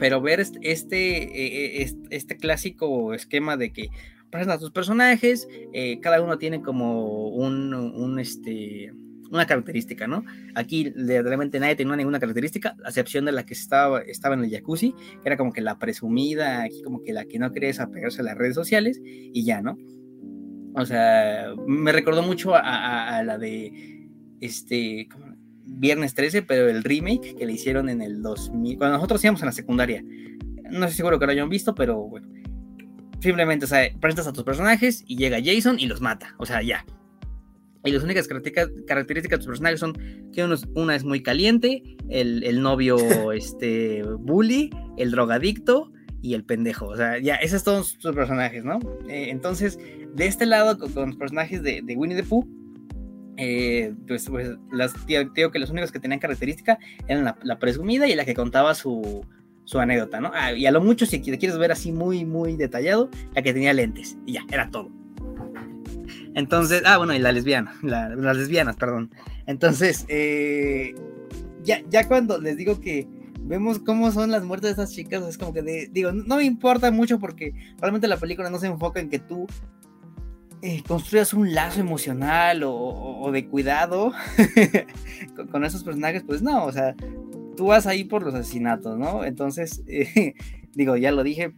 [0.01, 3.89] pero ver este, este, este, clásico esquema de que
[4.31, 8.91] presentas tus personajes, eh, cada uno tiene como un, este,
[9.31, 10.23] una característica, ¿no?
[10.55, 14.51] Aquí realmente nadie tenía ninguna característica, a excepción de la que estaba, estaba en el
[14.51, 18.21] jacuzzi, que era como que la presumida, aquí como que la que no quería desapegarse
[18.21, 19.77] a las redes sociales, y ya, ¿no?
[20.75, 24.09] O sea, me recordó mucho a, a la de,
[24.39, 25.31] este, ¿cómo,
[25.73, 29.45] Viernes 13, pero el remake que le hicieron en el 2000, cuando nosotros íbamos en
[29.45, 30.03] la secundaria.
[30.03, 32.27] No estoy seguro que lo hayan visto, pero bueno.
[33.19, 36.35] Simplemente, o sea, presentas a tus personajes y llega Jason y los mata.
[36.37, 36.85] O sea, ya.
[37.83, 39.93] Y las únicas características de tus personajes son
[40.31, 42.97] que una es muy caliente, el, novio
[43.31, 46.87] este, bully, el drogadicto y el pendejo.
[46.87, 48.79] O sea, ya, esos son tus personajes, ¿no?
[49.09, 49.79] Eh, entonces,
[50.13, 52.47] de este lado, con, los personajes de, de Winnie the Pooh,
[53.37, 56.77] eh, pues, pues, las, digo que los únicos que tenían característica
[57.07, 59.25] eran la, presumida y la que contaba su,
[59.65, 60.31] su anécdota, ¿no?
[60.35, 63.73] Ah, y a lo mucho, si quieres ver así muy, muy detallado, la que tenía
[63.73, 64.91] lentes, y ya, era todo.
[66.33, 69.11] Entonces, ah, bueno, y la lesbiana, las lesbianas, perdón.
[69.47, 70.95] Entonces, eh,
[71.63, 73.07] ya, ya cuando les digo que
[73.41, 76.91] vemos cómo son las muertes de estas chicas, es como que digo, no me importa
[76.91, 79.47] mucho porque realmente la película no se enfoca en que tú
[80.61, 84.13] eh, construyas un lazo emocional o, de cuidado
[85.51, 86.95] con, esos personajes, pues no, o sea,
[87.57, 89.25] tú vas ahí por los asesinatos, ¿no?
[89.25, 89.83] Entonces,
[90.75, 91.53] digo, ya lo dije,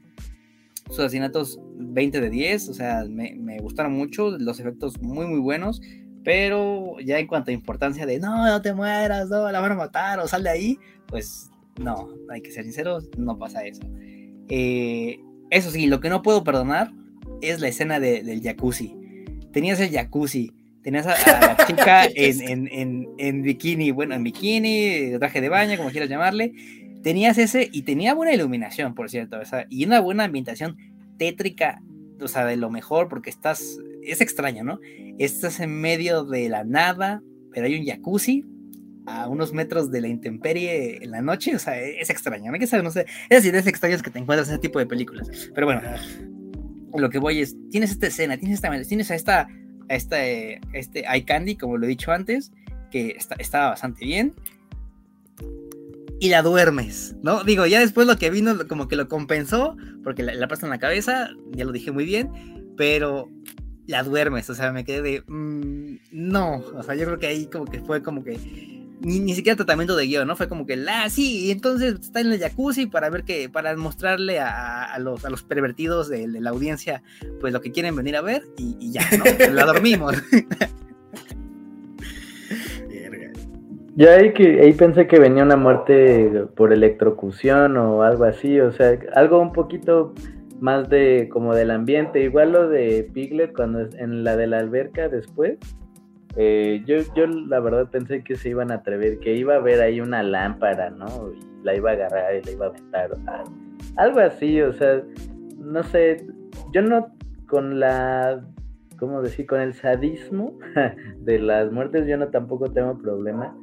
[0.90, 5.82] sus asesinatos 20 de 10, o sea, me, gustaron mucho, los efectos muy, muy buenos,
[6.24, 9.76] pero ya en cuanto a importancia de, no, no te mueras, no, la van a
[9.76, 13.82] matar o sal de ahí, pues no, hay que ser sinceros, no pasa eso.
[14.50, 15.20] Eh,
[15.50, 16.92] eso sí, lo que no puedo perdonar
[17.42, 18.96] es la escena del jacuzzi.
[19.52, 25.78] Tenías el jacuzzi, tenías a, la chica en, bikini, bueno, en bikini, traje de baño,
[25.78, 26.54] como quieras llamarle.
[27.04, 29.38] Tenías ese y tenía buena iluminación, por cierto,
[29.70, 30.78] y una buena ambientación
[31.18, 31.82] tétrica,
[32.20, 34.80] o sea, de lo mejor, porque estás, es extraño, ¿no?
[35.20, 38.46] Estás en medio de la nada, pero hay un jacuzzi
[39.06, 42.58] a unos metros de la intemperie en la noche, o sea, es extraño, ¿no?
[42.58, 45.30] Que no sé, esas ideas extrañas que te encuentras en ese tipo de películas.
[45.54, 45.82] Pero bueno,
[46.96, 49.48] lo que voy es, tienes esta escena, tienes esta, tienes a esta,
[49.90, 52.52] a esta, este eye candy, como lo he dicho antes,
[52.92, 54.34] que está, estaba bastante bien.
[56.24, 57.44] Y la duermes, ¿no?
[57.44, 60.70] Digo, ya después lo que vino como que lo compensó, porque la, la pasta en
[60.70, 62.32] la cabeza, ya lo dije muy bien,
[62.78, 63.30] pero
[63.88, 67.48] la duermes, o sea, me quedé de, mm, no, o sea, yo creo que ahí
[67.48, 68.40] como que fue como que
[69.02, 70.38] ni, siquiera tratamiento de guion, ¿no?
[70.38, 73.76] Fue como que, la, sí, y entonces está en el jacuzzi para ver que, para
[73.76, 77.04] mostrarle a, los, a los pervertidos de, la audiencia,
[77.42, 79.26] pues lo que quieren venir a ver y, ya, ¿no?
[79.54, 80.16] la dormimos.
[83.96, 88.72] Yo ahí, que, ahí pensé que venía una muerte por electrocución o algo así, o
[88.72, 90.14] sea, algo un poquito
[90.60, 95.10] más de como del ambiente, igual lo de Piglet cuando en la de la alberca
[95.10, 95.60] después,
[96.38, 99.82] eh, yo, yo la verdad pensé que se iban a atrever, que iba a haber
[99.82, 101.32] ahí una lámpara, ¿no?
[101.32, 103.12] Y la iba a agarrar y la iba a aventar,
[103.98, 105.04] algo así, o sea,
[105.60, 106.26] no sé,
[106.72, 107.14] yo no
[107.48, 108.44] con la,
[108.98, 109.46] ¿cómo decir?
[109.46, 110.58] Con el sadismo
[111.20, 113.56] de las muertes, yo no tampoco tengo problema.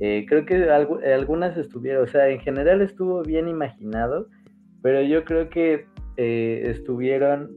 [0.00, 4.28] Eh, creo que algunas estuvieron, o sea, en general estuvo bien imaginado,
[4.82, 5.86] pero yo creo que
[6.16, 7.50] eh, estuvieron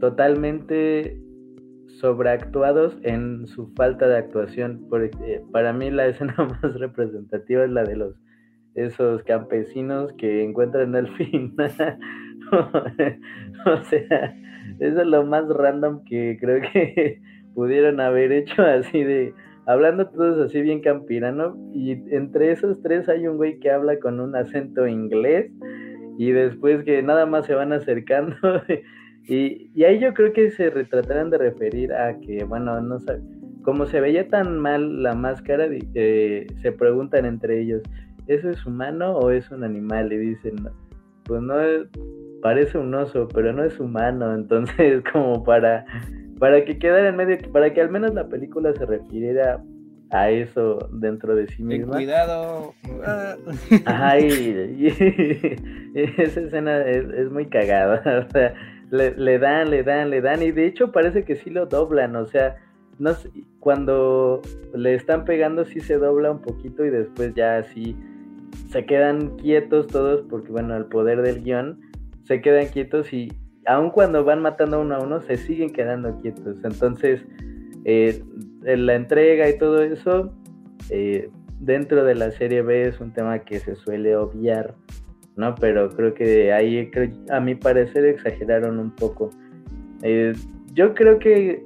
[0.00, 1.20] totalmente
[2.00, 4.86] sobreactuados en su falta de actuación.
[4.88, 8.14] Porque eh, para mí la escena más representativa es la de los
[8.74, 11.54] esos campesinos que encuentran al fin.
[13.66, 14.36] o sea,
[14.78, 17.20] eso es lo más random que creo que
[17.54, 19.34] pudieron haber hecho así de
[19.72, 24.20] hablando todos así bien campirano y entre esos tres hay un güey que habla con
[24.20, 25.50] un acento inglés
[26.18, 28.36] y después que nada más se van acercando
[29.30, 33.20] Y, ahí yo creo que se retratarán de referir a que, bueno, no sé,
[33.62, 37.82] como se veía tan mal la máscara, eh, se preguntan entre ellos,
[38.26, 40.12] ¿eso es humano o es un animal?
[40.12, 40.56] Y dicen,
[41.24, 41.54] pues no,
[42.42, 45.84] parece un oso, pero no es humano, entonces como para,
[46.40, 49.62] para que quedara en medio, para que al menos la película se refiriera
[50.10, 51.92] a eso dentro de sí misma.
[51.92, 52.74] cuidado.
[53.84, 54.86] Ajá, y,
[55.94, 58.02] esa escena es, muy cagada.
[58.26, 58.54] O sea,
[58.90, 60.42] le, dan, le dan, le dan.
[60.42, 62.16] Y de hecho parece que sí lo doblan.
[62.16, 62.56] O sea,
[62.98, 63.12] no
[63.60, 64.40] cuando
[64.74, 67.96] le están pegando sí se dobla un poquito y después ya así
[68.70, 71.80] se quedan quietos todos porque bueno, el poder del guion
[72.24, 73.32] se quedan quietos y
[73.66, 76.58] aun cuando van matando uno a uno se siguen quedando quietos.
[76.64, 77.24] Entonces,
[77.84, 78.22] eh,
[78.62, 80.32] la entrega y todo eso,
[80.90, 81.30] eh,
[81.60, 84.74] dentro de la serie B es un tema que se suele obviar,
[85.36, 85.54] ¿no?
[85.54, 86.90] Pero creo que ahí,
[87.30, 89.30] a mi parecer, exageraron un poco.
[90.02, 90.32] Eh,
[90.72, 91.64] yo creo que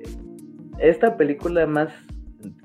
[0.79, 1.93] esta película más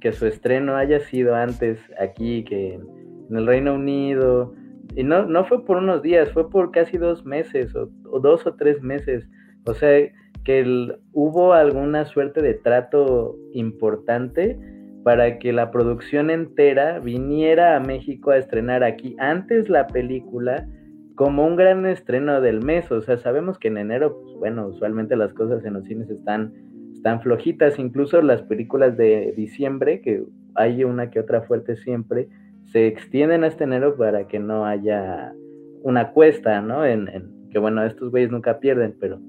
[0.02, 4.54] que su estreno haya sido antes aquí que en el Reino Unido,
[4.96, 8.56] y no, no fue por unos días, fue por casi dos meses o, dos o
[8.56, 9.28] tres meses.
[9.66, 10.10] O sea,
[10.44, 14.58] que hubo alguna suerte de trato importante
[15.04, 20.68] para que la producción entera viniera a México a estrenar aquí antes la película
[21.16, 22.92] como un gran estreno del mes.
[22.92, 26.54] O sea, sabemos que en enero, pues, bueno, usualmente las cosas en los cines están,
[26.94, 30.24] están flojitas, incluso las películas de diciembre, que
[30.56, 32.28] hay una que otra fuerte siempre,
[32.72, 35.34] se extienden hasta enero para que no haya
[35.82, 36.86] una cuesta, ¿no?
[36.86, 39.20] En, en que bueno, estos güeyes nunca pierden, pero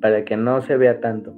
[0.00, 1.34] para que no se vea tanto.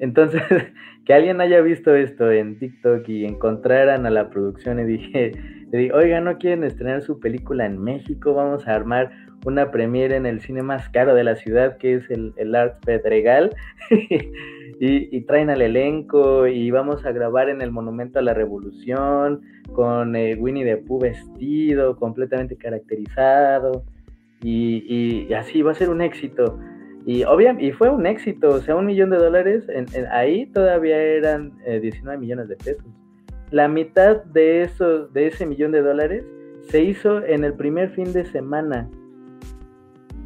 [0.00, 0.42] Entonces,
[1.04, 5.32] que alguien haya visto esto en TikTok y encontraran a la producción y dije,
[5.70, 8.34] dije, oiga, ¿no quieren estrenar su película en México?
[8.34, 9.10] Vamos a armar
[9.44, 12.84] una premiere en el cine más caro de la ciudad, que es el, el Art
[12.84, 13.54] Pedregal,
[14.80, 20.16] y, traen al elenco y vamos a grabar en el Monumento a la Revolución, con
[20.16, 23.84] eh, Winnie the Pooh vestido, completamente caracterizado,
[24.42, 26.58] y, y así va a ser un éxito.
[27.08, 27.24] Y,
[27.60, 32.14] y fue un éxito, o sea, un millón de dólares, en, ahí todavía eran 19
[32.14, 32.84] eh, millones de pesos.
[33.50, 36.26] La mitad de, esos, de ese millón de dólares
[36.68, 38.90] se hizo en el primer fin de semana.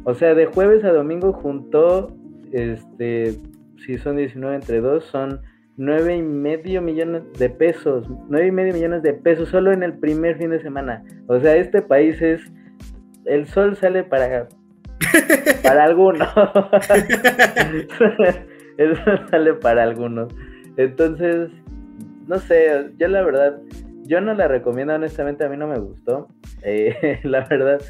[0.05, 2.15] O sea, de jueves a domingo juntó,
[2.51, 3.39] este,
[3.85, 5.41] si son 19 entre 2, son
[5.77, 8.07] 9 y medio millones de pesos.
[8.29, 11.03] 9 y medio millones de pesos solo en el primer fin de semana.
[11.27, 12.41] O sea, este país es...
[13.25, 14.49] El sol sale para
[15.63, 16.27] para algunos.
[18.77, 20.33] Eso sale para algunos.
[20.77, 21.49] Entonces,
[22.27, 23.59] no sé, yo la verdad,
[24.03, 26.27] yo no la recomiendo, honestamente, a mí no me gustó.
[26.63, 27.81] Eh, la verdad,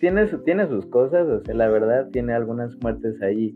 [0.00, 3.54] tiene, tiene sus cosas, o sea, la verdad, tiene algunas muertes ahí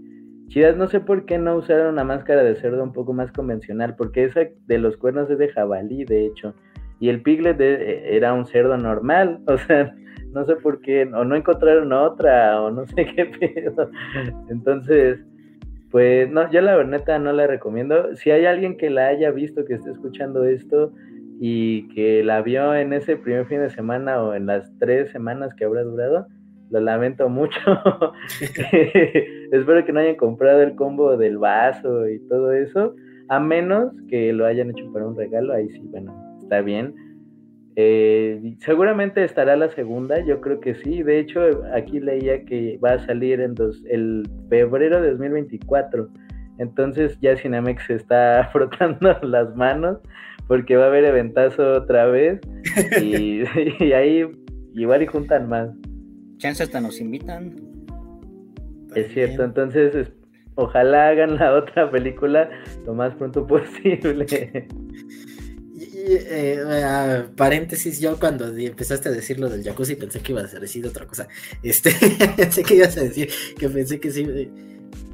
[0.49, 0.77] chidas.
[0.77, 4.25] No sé por qué no usaron una máscara de cerdo un poco más convencional, porque
[4.25, 6.55] esa de los cuernos es de jabalí, de hecho.
[7.01, 9.95] Y el piglet eh, era un cerdo normal, o sea,
[10.33, 13.91] no sé por qué, o no encontraron otra, o no sé qué pedo.
[14.51, 15.25] Entonces,
[15.91, 18.15] pues no, yo la verdad no la recomiendo.
[18.17, 20.93] Si hay alguien que la haya visto, que esté escuchando esto
[21.41, 25.55] y que la vio en ese primer fin de semana o en las tres semanas
[25.55, 26.27] que habrá durado,
[26.71, 27.59] lo lamento mucho.
[29.53, 32.95] Espero que no hayan comprado el combo del vaso y todo eso,
[33.29, 36.95] a menos que lo hayan hecho para un regalo, ahí sí, bueno, está bien
[37.81, 41.05] eh, seguramente estará la segunda, yo creo que sí.
[41.05, 41.41] De hecho,
[41.73, 43.55] aquí leía que va a salir en
[43.89, 46.09] el febrero de 2024.
[46.59, 49.99] Entonces ya Cinemex se está frotando las manos
[50.49, 52.41] porque va a haber eventazo otra vez
[53.01, 53.45] y,
[53.93, 54.27] ahí
[54.75, 55.71] igual y juntan más.
[56.39, 57.55] Chance hasta nos invitan.
[58.95, 60.09] Es cierto, entonces
[60.55, 62.51] ojalá hagan la otra película
[62.85, 64.27] lo más pronto posible.
[66.11, 70.87] Eh, paréntesis, yo cuando empezaste a decir lo del jacuzzi pensé que ibas a decir
[70.87, 71.29] otra cosa.
[71.63, 71.93] Este,
[72.37, 73.29] pensé que ibas a decir
[73.59, 74.51] que pensé que sí.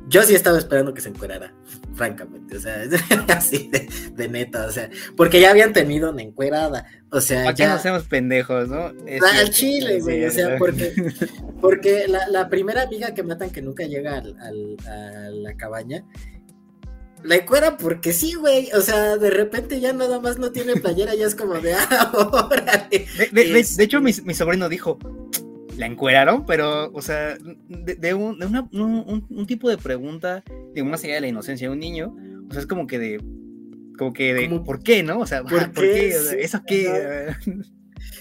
[0.08, 1.52] Yo sí estaba esperando que se encuerara,
[1.94, 2.82] francamente, o sea,
[3.28, 3.70] así
[4.14, 7.74] de, neta, o sea, porque ya habían tenido una encuerada, o sea, ya.
[7.74, 8.86] no seamos pendejos, no?
[8.86, 10.92] al chile, güey, o sea, porque,
[11.60, 16.04] porque la, primera amiga que matan que nunca llega a la cabaña,
[17.24, 18.70] la encuera porque sí, güey.
[18.74, 21.74] O sea, de repente ya nada más no tiene playera, ya es como de
[22.12, 22.88] ahora.
[22.90, 24.98] De, hecho, mi, sobrino dijo,
[25.76, 28.38] la encueraron, pero, o sea, de, un,
[29.28, 30.42] un, tipo de pregunta,
[30.74, 32.16] de una serie de la inocencia de un niño,
[32.48, 33.18] o sea, es como que de,
[33.98, 35.20] como que de, ¿por qué, no?
[35.20, 36.08] O sea, ¿por, qué?
[36.38, 37.34] ¿Eso qué?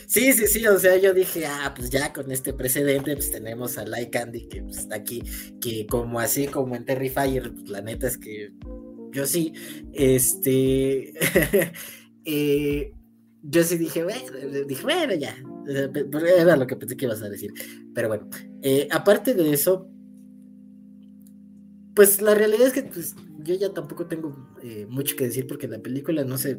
[0.08, 3.78] Sí, sí, sí, o sea, yo dije, ah, pues ya con este precedente, pues tenemos
[3.78, 5.24] a Like Candy que pues, está aquí,
[5.60, 8.54] que como así como en Terrifier, pues la neta es que
[9.12, 9.54] yo sí,
[9.94, 11.14] este,
[12.26, 12.94] eh,
[13.42, 15.36] yo sí dije, bueno, dije, bueno, ya,
[15.68, 17.54] era lo que pensé que ibas a decir,
[17.94, 18.30] pero bueno,
[18.62, 19.90] eh, aparte de eso,
[21.96, 25.68] pues la realidad es que pues, yo ya tampoco tengo eh, mucho que decir porque
[25.68, 26.58] la película no sé,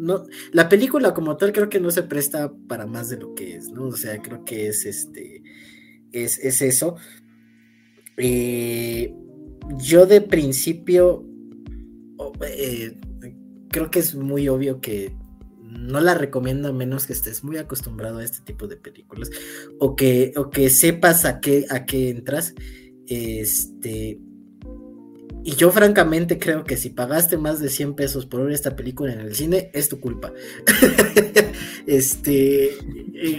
[0.00, 3.56] no, la película como tal creo que no se presta para más de lo que
[3.56, 3.88] es, ¿no?
[3.88, 5.42] O sea, creo que es este,
[6.12, 6.96] es, es eso.
[8.16, 9.14] Eh,
[9.78, 11.24] yo de principio,
[12.46, 12.98] eh,
[13.68, 15.14] creo que es muy obvio que
[15.70, 19.30] no la recomiendo a menos que estés muy acostumbrado a este tipo de películas
[19.78, 22.54] o que, o que sepas a qué, a qué entras.
[23.06, 24.20] Este,
[25.42, 29.12] y yo francamente creo que si pagaste más de 100 pesos por ver esta película
[29.12, 30.32] en el cine, es tu culpa.
[31.86, 32.70] este,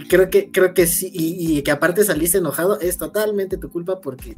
[0.08, 4.36] creo que, creo que sí, y, que aparte saliste enojado, es totalmente tu culpa porque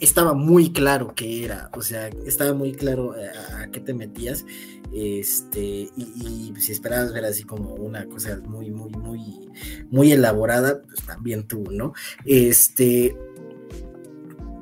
[0.00, 4.44] estaba muy claro que era, o sea, estaba muy claro eh, a, qué te metías,
[4.92, 9.48] este, y, si esperabas ver así como una cosa muy, muy, muy,
[9.90, 11.92] muy elaborada, pues también tú, ¿no?
[12.24, 13.16] Este,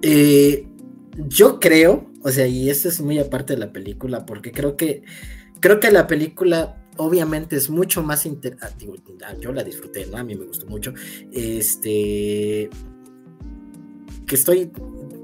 [0.03, 0.67] eh,
[1.29, 5.03] yo creo, o sea, y esto es muy aparte de la película, porque creo que
[5.61, 8.57] creo que la película obviamente es mucho más inter...
[8.61, 8.71] Ah,
[9.25, 10.19] ah, yo la disfruté, ¿no?
[10.19, 10.93] A mí me gustó mucho.
[11.31, 12.69] Este
[14.27, 14.71] que estoy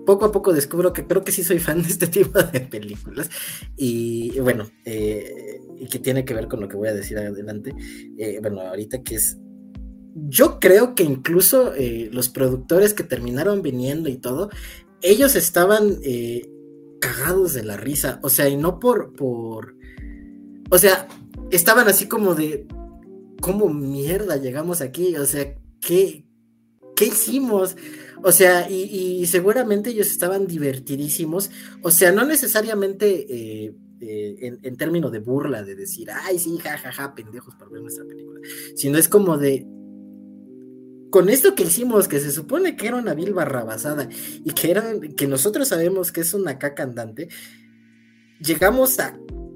[0.09, 3.29] poco a poco descubro que creo que sí soy fan de este tipo de películas
[3.77, 7.75] y bueno, eh, y que tiene que ver con lo que voy a decir adelante.
[8.17, 9.37] Eh, bueno, ahorita que es
[10.15, 14.49] yo creo que incluso eh, los productores que terminaron viniendo y todo,
[15.03, 15.99] ellos estaban
[17.01, 19.77] cagados de la risa, o sea, y no por, por,
[20.71, 21.07] o sea,
[21.51, 22.67] estaban así como de,
[23.43, 25.17] ¿cómo mierda llegamos aquí?
[25.17, 26.25] O sea, ¿qué,
[26.97, 27.77] qué hicimos?
[28.23, 31.51] O sea, y, seguramente ellos estaban divertidísimos,
[31.83, 33.27] o sea, no necesariamente...
[33.29, 37.57] Eh, eh, en, en términos de burla, de decir, ay, sí, jajaja, ja, ja, pendejos
[37.57, 38.39] por ver nuestra película,
[38.77, 39.67] sino es como de,
[41.11, 44.09] con esto que hicimos, que se supone que era una vil barrabasada
[44.45, 47.29] y que, eran, que nosotros sabemos que es una caca andante,
[48.41, 48.99] llegamos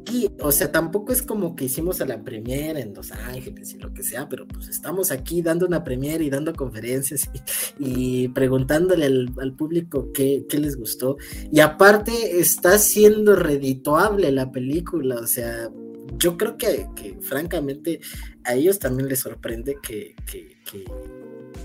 [0.03, 3.79] aquí, o sea, tampoco es como que hicimos a la premiere en Los Ángeles y
[3.79, 7.31] lo que sea, pero pues estamos aquí dando una premiere y dando conferencias
[7.79, 11.17] y, preguntándole al, público qué, les gustó.
[11.51, 15.71] Y aparte está siendo redituable la película, o sea,
[16.19, 16.89] yo creo que,
[17.21, 18.01] francamente
[18.45, 20.15] a ellos también les sorprende que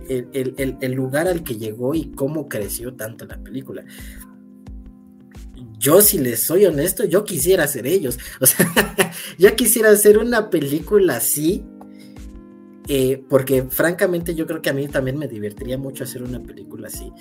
[0.10, 3.84] el, lugar al que llegó y cómo creció tanto la película.
[5.78, 8.18] Yo, si les soy honesto, yo quisiera ser ellos.
[8.40, 8.68] O sea,
[9.38, 11.64] yo quisiera hacer una película así.
[12.90, 16.88] Eh, porque francamente yo creo que a mí también me divertiría mucho hacer una película
[16.88, 17.12] así.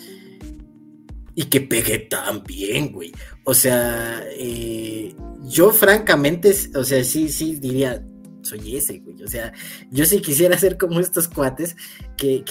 [1.34, 3.12] Y que pegue tan bien, güey.
[3.44, 8.02] O sea, eh, yo francamente, o sea, sí, sí diría,
[8.46, 9.22] soy ese, güey.
[9.22, 9.52] O sea,
[9.90, 11.76] yo sí quisiera ser como estos cuates
[12.16, 12.44] que,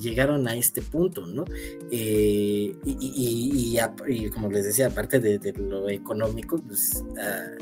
[0.00, 1.44] llegaron a este punto, ¿no?
[1.90, 7.56] Eh, y, como les decía, aparte de, lo económico, pues ah,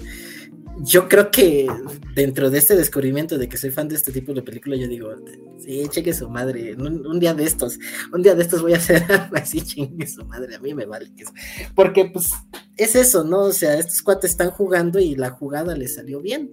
[0.80, 1.66] yo creo que
[2.14, 5.10] dentro de este descubrimiento de que soy fan de este tipo de película, yo digo,
[5.58, 7.78] sí, cheque su madre, un, día de estos,
[8.12, 9.02] un día de estos voy a hacer
[9.34, 11.32] así, chingue su madre, a mí me vale que eso.
[11.74, 12.30] Porque pues
[12.76, 13.42] es eso, ¿no?
[13.42, 16.50] O sea, estos cuates están jugando y la jugada les salió bien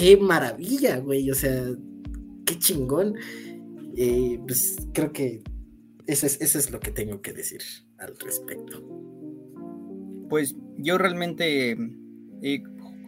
[0.00, 1.62] qué maravilla, güey, o sea,
[2.46, 3.14] qué chingón.
[3.96, 5.42] Eh, pues creo que
[6.06, 7.60] eso es, eso es lo que tengo que decir
[7.98, 8.82] al respecto.
[10.30, 11.76] Pues yo realmente,
[12.42, 12.62] eh,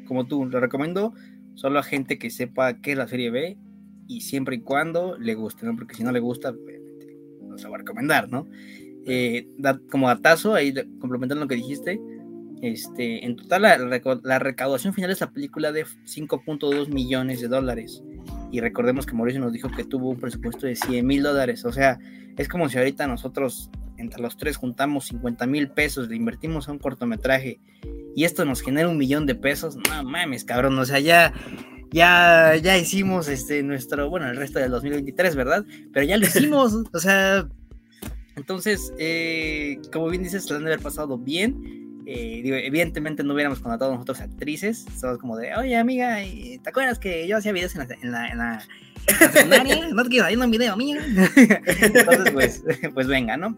[0.06, 1.14] como tú, lo recomiendo
[1.54, 3.56] solo a gente que sepa qué es la serie B
[4.06, 5.74] y siempre y cuando le guste, ¿no?
[5.74, 8.48] Porque si no le gusta, obviamente no se va a recomendar, ¿no?
[9.06, 9.48] Eh,
[9.90, 11.98] como datazo, ahí complementando lo que dijiste,
[12.62, 13.62] este, en total,
[14.22, 18.04] la, recaudación final de esta película de 5.2 millones de dólares.
[18.52, 21.64] Y recordemos que Mauricio nos dijo que tuvo un presupuesto de 100 mil dólares.
[21.64, 21.98] O sea,
[22.38, 26.72] es como si ahorita nosotros, entre los tres, juntamos 50 mil pesos, le invertimos a
[26.72, 27.58] un cortometraje
[28.14, 29.76] y esto nos genera un millón de pesos.
[29.76, 30.78] No mames, cabrón.
[30.78, 31.34] O sea, ya,
[31.90, 35.64] ya, ya hicimos este, nuestro, bueno, el resto del 2023, ¿verdad?
[35.92, 36.74] Pero ya lo hicimos.
[36.92, 37.48] o sea,
[38.36, 43.60] entonces, eh, como bien dices, se han de haber pasado bien eh, evidentemente no hubiéramos
[43.60, 47.88] contratado nosotros actrices, somos como de, oye amiga, ¿te acuerdas que yo hacía videos en
[47.88, 48.62] la, en la, en la,
[49.92, 51.00] ¿No te quiero hacer un video, amiga?
[51.36, 52.62] Entonces, pues,
[52.94, 53.56] pues venga, ¿no?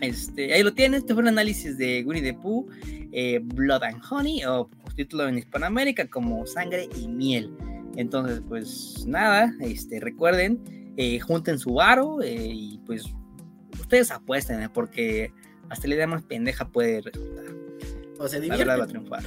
[0.00, 2.66] Este, ahí lo tienes, este fue un análisis de Winnie the Pooh,
[3.12, 7.50] eh, Blood and Honey, o por título en Hispanoamérica como Sangre y Miel.
[7.96, 10.60] Entonces, pues nada, este, recuerden,
[10.96, 13.04] eh, junten su aro y pues
[13.78, 15.32] ustedes apuesten, porque
[15.68, 17.59] hasta la idea más pendeja puede resultar.
[18.20, 19.22] O se La verdad va a triunfar.